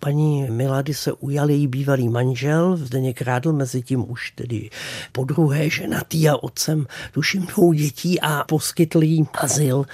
Paní 0.00 0.46
Milady 0.50 0.94
se 0.94 1.12
ujal 1.12 1.50
její 1.50 1.66
bývalý 1.66 2.08
manžel, 2.08 2.76
Zdeněk 2.76 3.22
Rádl, 3.22 3.52
mezi 3.52 3.82
tím 3.82 4.10
už 4.10 4.30
tedy 4.30 4.70
po 5.12 5.24
druhé 5.24 5.70
ženatý 5.70 6.28
a 6.28 6.36
otcem 6.36 6.86
tuším 7.12 7.46
dvou 7.46 7.72
dětí 7.72 8.20
a 8.20 8.44
poskytl 8.44 9.02
jí 9.02 9.26
azyl 9.34 9.84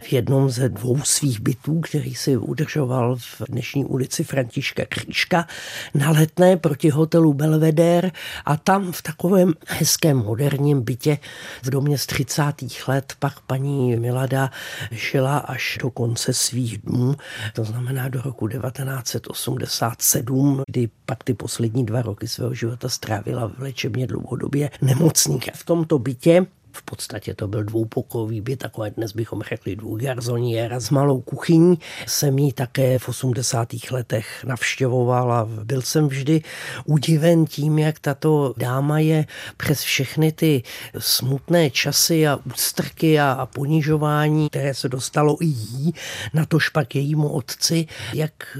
v 0.00 0.12
jednom 0.12 0.50
ze 0.50 0.68
dvou 0.68 1.02
svých 1.02 1.40
bytů, 1.40 1.80
který 1.80 2.14
si 2.14 2.36
udržoval 2.36 3.16
v 3.16 3.42
dnešní 3.48 3.84
ulici 3.84 4.24
Františka 4.24 4.82
Křížka 4.88 5.46
na 5.94 6.10
letné 6.10 6.56
proti 6.56 6.90
hotelu 6.90 7.34
Belvedere 7.34 8.10
a 8.44 8.56
tam 8.56 8.92
v 8.92 9.02
takovém 9.02 9.54
hezkém 9.66 10.16
moderním 10.16 10.82
bytě 10.82 11.18
v 11.62 11.70
domě 11.70 11.98
z 11.98 12.06
30. 12.06 12.42
let 12.88 13.12
pak 13.18 13.40
paní 13.40 13.96
Milada 13.96 14.50
žila 14.90 15.38
až 15.38 15.78
do 15.82 15.90
konce 15.90 16.32
svých 16.32 16.78
dnů, 16.78 17.14
to 17.52 17.64
znamená 17.64 18.08
do 18.08 18.22
roku 18.22 18.48
1908 18.48 19.51
87, 19.52 20.62
kdy 20.66 20.88
pak 21.06 21.24
ty 21.24 21.34
poslední 21.34 21.86
dva 21.86 22.02
roky 22.02 22.28
svého 22.28 22.54
života 22.54 22.88
strávila 22.88 23.46
v 23.46 23.58
léčebně 23.58 24.06
dlouhodobě 24.06 24.70
nemocných. 24.82 25.50
V 25.54 25.64
tomto 25.64 25.98
bytě 25.98 26.46
v 26.72 26.82
podstatě 26.82 27.34
to 27.34 27.48
byl 27.48 27.64
dvoupokový 27.64 28.40
byt, 28.40 28.56
takové 28.56 28.90
dnes 28.90 29.12
bychom 29.12 29.42
řekli 29.42 29.76
dvougarzoniéra 29.76 30.80
s 30.80 30.90
malou 30.90 31.20
kuchyní. 31.20 31.78
Jsem 32.06 32.38
ji 32.38 32.52
také 32.52 32.98
v 32.98 33.08
80. 33.08 33.68
letech 33.90 34.44
navštěvoval 34.44 35.32
a 35.32 35.48
byl 35.64 35.82
jsem 35.82 36.08
vždy 36.08 36.42
udiven 36.84 37.44
tím, 37.46 37.78
jak 37.78 37.98
tato 37.98 38.54
dáma 38.56 38.98
je 38.98 39.26
přes 39.56 39.80
všechny 39.80 40.32
ty 40.32 40.62
smutné 40.98 41.70
časy 41.70 42.28
a 42.28 42.38
ústrky 42.46 43.20
a, 43.20 43.32
a 43.32 43.46
ponižování, 43.46 44.48
které 44.48 44.74
se 44.74 44.88
dostalo 44.88 45.36
i 45.40 45.46
jí, 45.46 45.94
na 46.34 46.46
to 46.46 46.58
špak 46.58 46.94
jejímu 46.94 47.28
otci, 47.28 47.86
jak 48.14 48.58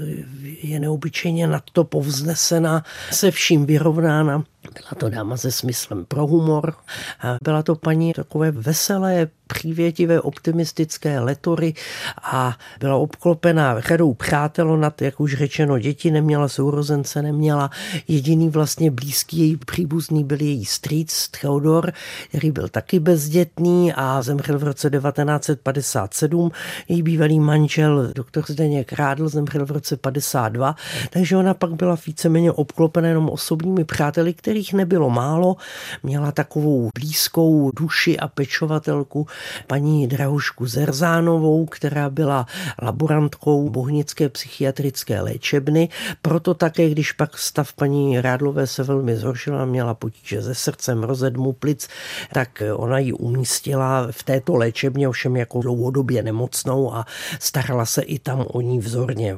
je 0.61 0.79
neobyčejně 0.79 1.47
nad 1.47 1.63
to 1.73 1.83
povznesena, 1.83 2.83
se 3.11 3.31
vším 3.31 3.65
vyrovnána 3.65 4.43
byla 4.71 4.89
to 4.97 5.09
dáma 5.09 5.37
se 5.37 5.51
smyslem 5.51 6.05
pro 6.05 6.27
humor 6.27 6.73
a 7.19 7.37
byla 7.43 7.63
to 7.63 7.75
paní 7.75 8.02
takové 8.11 8.51
veselé 8.51 9.27
přívětivé, 9.47 10.21
optimistické 10.21 11.19
letory 11.19 11.73
a 12.23 12.57
byla 12.79 12.95
obklopená 12.95 13.79
řadou 13.79 14.13
přátel, 14.13 14.77
nad, 14.77 15.01
jak 15.01 15.19
už 15.19 15.33
řečeno, 15.33 15.79
děti 15.79 16.11
neměla, 16.11 16.47
sourozence 16.47 17.21
neměla. 17.21 17.69
Jediný 18.07 18.49
vlastně 18.49 18.91
blízký 18.91 19.37
její 19.37 19.57
příbuzný 19.57 20.23
byl 20.23 20.41
její 20.41 20.65
strýc 20.65 21.29
Theodor, 21.41 21.93
který 22.29 22.51
byl 22.51 22.67
taky 22.67 22.99
bezdětný 22.99 23.93
a 23.93 24.21
zemřel 24.21 24.59
v 24.59 24.63
roce 24.63 24.89
1957. 24.89 26.51
Její 26.87 27.03
bývalý 27.03 27.39
manžel, 27.39 28.11
doktor 28.15 28.43
Zdeněk 28.47 28.93
Rádl, 28.93 29.29
zemřel 29.29 29.65
v 29.65 29.71
roce 29.71 29.97
52, 29.97 30.75
takže 31.09 31.37
ona 31.37 31.53
pak 31.53 31.73
byla 31.73 31.97
víceméně 32.07 32.51
obklopená 32.51 33.07
jenom 33.07 33.29
osobními 33.29 33.83
přáteli, 33.83 34.33
kterých 34.33 34.73
nebylo 34.73 35.09
málo. 35.09 35.55
Měla 36.03 36.31
takovou 36.31 36.89
blízkou 36.99 37.71
duši 37.75 38.19
a 38.19 38.27
pečovatelku 38.27 39.27
paní 39.67 40.07
Drahušku 40.07 40.67
Zerzánovou, 40.67 41.65
která 41.65 42.09
byla 42.09 42.45
laborantkou 42.81 43.69
Bohnické 43.69 44.29
psychiatrické 44.29 45.21
léčebny. 45.21 45.89
Proto 46.21 46.53
také, 46.53 46.89
když 46.89 47.11
pak 47.11 47.37
stav 47.37 47.73
paní 47.73 48.21
Rádlové 48.21 48.67
se 48.67 48.83
velmi 48.83 49.15
zhoršil 49.15 49.57
a 49.57 49.65
měla 49.65 49.93
potíže 49.93 50.41
se 50.41 50.55
srdcem, 50.55 51.03
rozedmu 51.03 51.53
plic, 51.53 51.87
tak 52.33 52.63
ona 52.75 52.99
ji 52.99 53.13
umístila 53.13 54.07
v 54.11 54.23
této 54.23 54.55
léčebně, 54.55 55.07
ovšem 55.07 55.35
jako 55.35 55.61
dlouhodobě 55.61 56.23
nemocnou 56.23 56.93
a 56.93 57.05
starala 57.39 57.85
se 57.85 58.01
i 58.01 58.19
tam 58.19 58.45
o 58.47 58.61
ní 58.61 58.79
vzorně. 58.79 59.35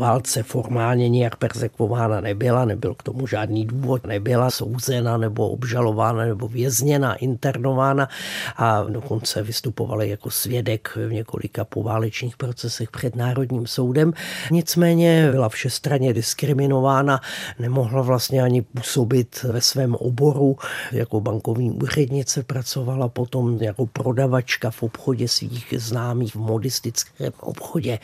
Válce 0.00 0.42
formálně 0.42 1.08
nějak 1.08 1.36
persekvována 1.36 2.20
nebyla, 2.20 2.64
nebyl 2.64 2.94
k 2.94 3.02
tomu 3.02 3.26
žádný 3.26 3.66
důvod, 3.66 4.06
nebyla 4.06 4.50
souzena 4.50 5.16
nebo 5.16 5.48
obžalována 5.48 6.24
nebo 6.24 6.48
vězněna, 6.48 7.14
internována 7.14 8.08
a 8.56 8.82
dokonce 8.82 9.42
vystupovala 9.42 10.04
jako 10.04 10.30
svědek 10.30 10.96
v 11.08 11.12
několika 11.12 11.64
poválečných 11.64 12.36
procesech 12.36 12.90
před 12.90 13.16
Národním 13.16 13.66
soudem. 13.66 14.12
Nicméně 14.50 15.28
byla 15.30 15.48
všestranně 15.48 16.12
diskriminována, 16.12 17.20
nemohla 17.58 18.02
vlastně 18.02 18.42
ani 18.42 18.62
působit 18.62 19.42
ve 19.42 19.60
svém 19.60 19.94
oboru. 19.94 20.56
Jako 20.92 21.20
bankovní 21.20 21.70
úřednice 21.70 22.42
pracovala 22.42 23.08
potom 23.08 23.58
jako 23.62 23.86
prodavačka 23.86 24.70
v 24.70 24.82
obchodě 24.82 25.28
svých 25.28 25.74
známých 25.76 26.34
v 26.34 26.38
modistickém 26.38 27.32
obchodě. 27.40 27.98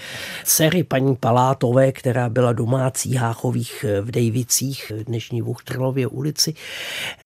Dcery 0.44 0.84
paní 0.84 1.16
Palátové 1.16 1.85
Havlové, 1.86 1.92
která 1.92 2.28
byla 2.28 2.52
domácí 2.52 3.14
Háchových 3.14 3.84
eh, 3.88 4.00
v 4.00 4.10
Dejvicích, 4.10 4.92
v 4.96 5.04
dnešní 5.04 5.42
Vuchtrlově 5.42 6.06
ulici 6.06 6.54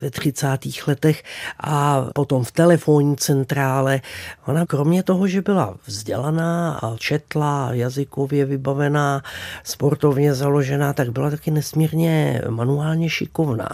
ve 0.00 0.10
30. 0.10 0.58
letech 0.86 1.22
a 1.60 2.06
potom 2.14 2.44
v 2.44 2.52
telefonní 2.52 3.16
centrále. 3.16 4.00
Ona 4.46 4.66
kromě 4.66 5.02
toho, 5.02 5.26
že 5.26 5.42
byla 5.42 5.76
vzdělaná 5.86 6.78
a 6.82 6.96
četla, 6.96 7.68
jazykově 7.72 8.44
vybavená, 8.44 9.22
sportovně 9.64 10.34
založená, 10.34 10.92
tak 10.92 11.10
byla 11.12 11.30
taky 11.30 11.50
nesmírně 11.50 12.42
manuálně 12.48 13.10
šikovná. 13.10 13.68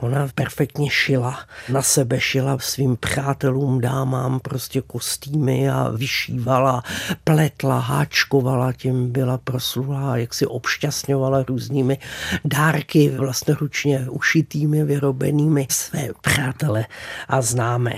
Ona 0.00 0.28
perfektně 0.34 0.90
šila, 0.90 1.38
na 1.68 1.82
sebe 1.82 2.20
šila 2.20 2.58
svým 2.60 2.96
přátelům, 2.96 3.80
dámám 3.80 4.40
prostě 4.40 4.80
kostýmy 4.80 5.70
a 5.70 5.90
vyšívala, 5.90 6.82
pletla, 7.24 7.78
háčkovala, 7.78 8.72
tím 8.72 9.12
byla 9.12 9.38
proslulá 9.38 10.21
jak 10.22 10.34
si 10.34 10.46
obšťastňovala 10.46 11.42
různými 11.42 11.98
dárky 12.44 13.08
vlastnoručně 13.08 14.06
ušitými, 14.10 14.84
vyrobenými 14.84 15.66
své 15.70 16.08
přátele 16.20 16.86
a 17.28 17.42
známé. 17.42 17.94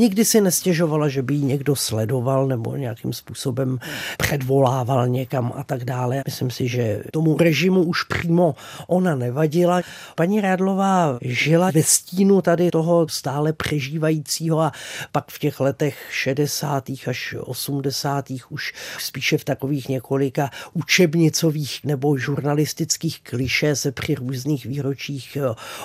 Nikdy 0.00 0.24
si 0.24 0.40
nestěžovala, 0.40 1.08
že 1.08 1.22
by 1.22 1.34
ji 1.34 1.42
někdo 1.42 1.76
sledoval 1.76 2.46
nebo 2.46 2.76
nějakým 2.76 3.12
způsobem 3.12 3.78
předvolával 4.18 5.08
někam 5.08 5.52
a 5.56 5.64
tak 5.64 5.84
dále. 5.84 6.22
Myslím 6.26 6.50
si, 6.50 6.68
že 6.68 7.02
tomu 7.12 7.36
režimu 7.36 7.82
už 7.82 8.02
přímo 8.02 8.54
ona 8.86 9.14
nevadila. 9.14 9.82
Paní 10.14 10.40
Rádlová 10.40 11.18
žila 11.22 11.70
ve 11.74 11.82
stínu 11.82 12.42
tady 12.42 12.70
toho 12.70 13.08
stále 13.08 13.52
přežívajícího 13.52 14.60
a 14.60 14.72
pak 15.12 15.30
v 15.30 15.38
těch 15.38 15.60
letech 15.60 15.96
60. 16.10 16.90
až 17.06 17.34
80. 17.40 18.24
už 18.48 18.72
spíše 18.98 19.38
v 19.38 19.44
takových 19.44 19.88
několika 19.88 20.50
učebnicových 20.72 21.80
nebo 21.84 22.16
žurnalistických 22.16 23.20
kliše 23.22 23.76
se 23.76 23.92
při 23.92 24.14
různých 24.14 24.66
výročích 24.66 25.38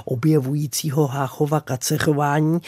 objevujícího 0.05 1.07
Háchova 1.07 1.59
kacerování 1.59 2.59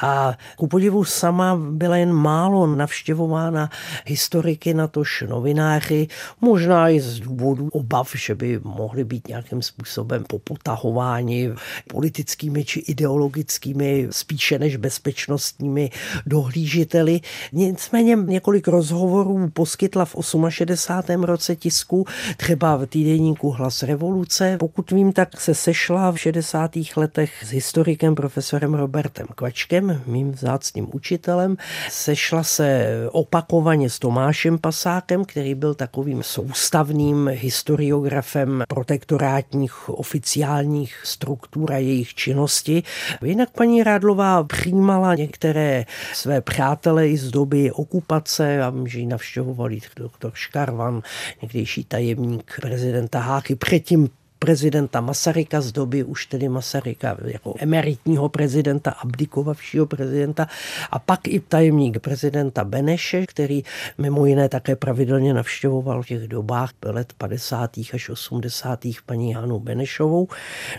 a 0.00 0.38
ku 0.56 0.66
podivu 0.66 0.95
Kijevu 0.96 1.04
sama 1.04 1.56
byla 1.56 1.96
jen 1.96 2.12
málo 2.12 2.66
navštěvována 2.66 3.70
historiky, 4.06 4.74
natož 4.74 5.24
novináři, 5.28 6.08
možná 6.40 6.90
i 6.90 7.00
z 7.00 7.20
důvodu 7.20 7.68
obav, 7.72 8.12
že 8.14 8.34
by 8.34 8.60
mohli 8.64 9.04
být 9.04 9.28
nějakým 9.28 9.62
způsobem 9.62 10.24
poputahováni 10.24 11.50
politickými 11.88 12.64
či 12.64 12.80
ideologickými, 12.80 14.08
spíše 14.10 14.58
než 14.58 14.76
bezpečnostními 14.76 15.90
dohlížiteli. 16.26 17.20
Nicméně 17.52 18.16
několik 18.16 18.68
rozhovorů 18.68 19.50
poskytla 19.52 20.04
v 20.04 20.16
68. 20.48 21.24
roce 21.24 21.56
tisku, 21.56 22.06
třeba 22.36 22.76
v 22.76 22.86
týdenníku 22.86 23.50
Hlas 23.50 23.82
revoluce. 23.82 24.56
Pokud 24.60 24.90
vím, 24.90 25.12
tak 25.12 25.40
se 25.40 25.54
sešla 25.54 26.12
v 26.12 26.16
60. 26.16 26.70
letech 26.96 27.44
s 27.44 27.50
historikem 27.50 28.14
profesorem 28.14 28.74
Robertem 28.74 29.26
Kvačkem, 29.34 30.02
mým 30.06 30.32
vzácným 30.32 30.85
učitelem. 30.94 31.56
Sešla 31.90 32.42
se 32.42 32.88
opakovaně 33.12 33.90
s 33.90 33.98
Tomášem 33.98 34.58
Pasákem, 34.58 35.24
který 35.24 35.54
byl 35.54 35.74
takovým 35.74 36.22
soustavným 36.22 37.30
historiografem 37.32 38.64
protektorátních 38.68 39.88
oficiálních 39.88 41.00
struktur 41.04 41.72
a 41.72 41.76
jejich 41.76 42.14
činnosti. 42.14 42.82
Jinak 43.24 43.50
paní 43.50 43.82
Rádlová 43.82 44.44
přijímala 44.44 45.14
některé 45.14 45.84
své 46.14 46.40
přátele 46.40 47.08
i 47.08 47.16
z 47.16 47.30
doby 47.30 47.72
okupace 47.72 48.62
a 48.62 48.72
že 48.84 48.98
ji 48.98 49.06
navštěvovali 49.06 49.78
doktor 49.96 50.30
Škarvan, 50.34 51.02
někdejší 51.42 51.84
tajemník 51.84 52.58
prezidenta 52.60 53.20
Háky. 53.20 53.56
Předtím 53.56 54.08
prezidenta 54.38 55.00
Masaryka 55.00 55.60
z 55.60 55.72
doby 55.72 56.04
už 56.04 56.26
tedy 56.26 56.48
Masaryka 56.48 57.16
jako 57.24 57.54
emeritního 57.58 58.28
prezidenta, 58.28 58.90
abdikovavšího 58.90 59.86
prezidenta 59.86 60.46
a 60.90 60.98
pak 60.98 61.28
i 61.28 61.40
tajemník 61.40 61.98
prezidenta 61.98 62.64
Beneše, 62.64 63.26
který 63.26 63.62
mimo 63.98 64.26
jiné 64.26 64.48
také 64.48 64.76
pravidelně 64.76 65.34
navštěvoval 65.34 66.02
v 66.02 66.06
těch 66.06 66.28
dobách 66.28 66.70
let 66.84 67.12
50. 67.18 67.70
až 67.92 68.08
80. 68.08 68.80
paní 69.06 69.34
Hanu 69.34 69.60
Benešovou, 69.60 70.28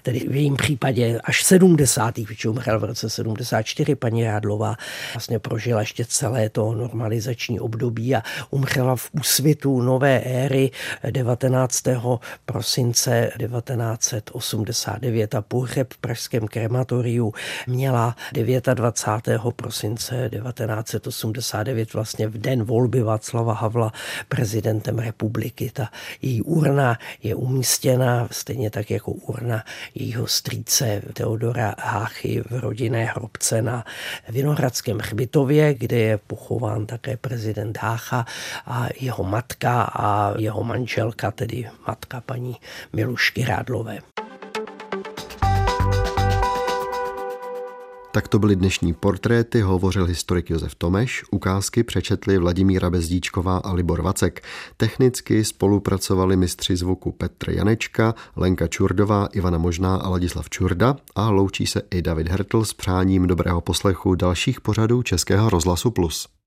tedy 0.03 0.19
v 0.19 0.35
jejím 0.35 0.55
případě 0.55 1.19
až 1.23 1.43
70. 1.43 2.17
většinou 2.17 2.53
umřel 2.53 2.79
v 2.79 2.83
roce 2.83 3.09
74 3.09 3.95
paní 3.95 4.23
Rádlová 4.23 4.75
vlastně 5.13 5.39
prožila 5.39 5.79
ještě 5.79 6.05
celé 6.05 6.49
to 6.49 6.73
normalizační 6.73 7.59
období 7.59 8.15
a 8.15 8.23
umřela 8.49 8.95
v 8.95 9.09
úsvitu 9.11 9.81
nové 9.81 10.19
éry 10.19 10.71
19. 11.11 11.83
prosince 12.45 13.31
1989 13.47 15.36
a 15.36 15.41
pohřeb 15.41 15.93
v 15.93 15.97
pražském 15.97 16.47
krematoriu 16.47 17.33
měla 17.67 18.15
29. 18.73 19.41
prosince 19.55 20.29
1989 20.33 21.93
vlastně 21.93 22.27
v 22.27 22.38
den 22.38 22.63
volby 22.63 23.01
Václava 23.01 23.53
Havla 23.53 23.91
prezidentem 24.29 24.99
republiky. 24.99 25.71
Ta 25.73 25.89
její 26.21 26.41
urna 26.41 26.97
je 27.23 27.36
umístěna 27.36 28.27
stejně 28.31 28.69
tak 28.69 28.91
jako 28.91 29.12
urna 29.12 29.63
jejího 29.95 30.27
strýce 30.27 31.01
Teodora 31.13 31.75
Háchy 31.79 32.41
v 32.49 32.60
rodinné 32.60 33.05
hrobce 33.05 33.62
na 33.62 33.86
Vinohradském 34.29 34.97
hřbitově, 34.97 35.73
kde 35.73 35.97
je 35.97 36.17
pochován 36.17 36.86
také 36.86 37.17
prezident 37.17 37.77
Hácha 37.77 38.25
a 38.65 38.88
jeho 38.99 39.23
matka 39.23 39.81
a 39.81 40.33
jeho 40.38 40.63
manželka, 40.63 41.31
tedy 41.31 41.69
matka 41.88 42.21
paní 42.21 42.55
Milušky 42.93 43.37
Rádlové. 43.45 44.00
Tak 48.17 48.28
to 48.28 48.39
byly 48.39 48.56
dnešní 48.56 48.93
portréty, 48.93 49.62
hovořil 49.62 50.06
historik 50.06 50.50
Josef 50.50 50.76
Tomeš, 50.76 51.23
ukázky 51.32 51.84
přečetli 51.84 52.38
Vladimíra 52.38 52.89
Bezdíčková 52.89 53.58
a 53.58 53.73
Libor 53.73 54.02
Vacek. 54.02 54.43
Technicky 54.78 55.43
spolupracovali 55.43 56.36
mistři 56.36 56.76
zvuku 56.76 57.12
Petr 57.12 57.50
Janečka, 57.50 58.15
Lenka 58.36 58.67
Čurdová, 58.67 59.28
Ivana 59.34 59.58
Možná 59.58 59.95
a 59.95 60.10
Ladislav 60.10 60.50
Čurda 60.50 60.95
a 61.15 61.30
loučí 61.30 61.67
se 61.67 61.82
i 61.91 62.02
David 62.02 62.28
Hertl 62.28 62.65
s 62.65 62.73
přáním 62.73 63.28
dobrého 63.28 63.62
poslechu 63.62 64.15
dalších 64.15 64.62
pořadů 64.62 65.04
Českého 65.04 65.50
rozhlasu 65.50 65.91
Plus. 65.91 66.38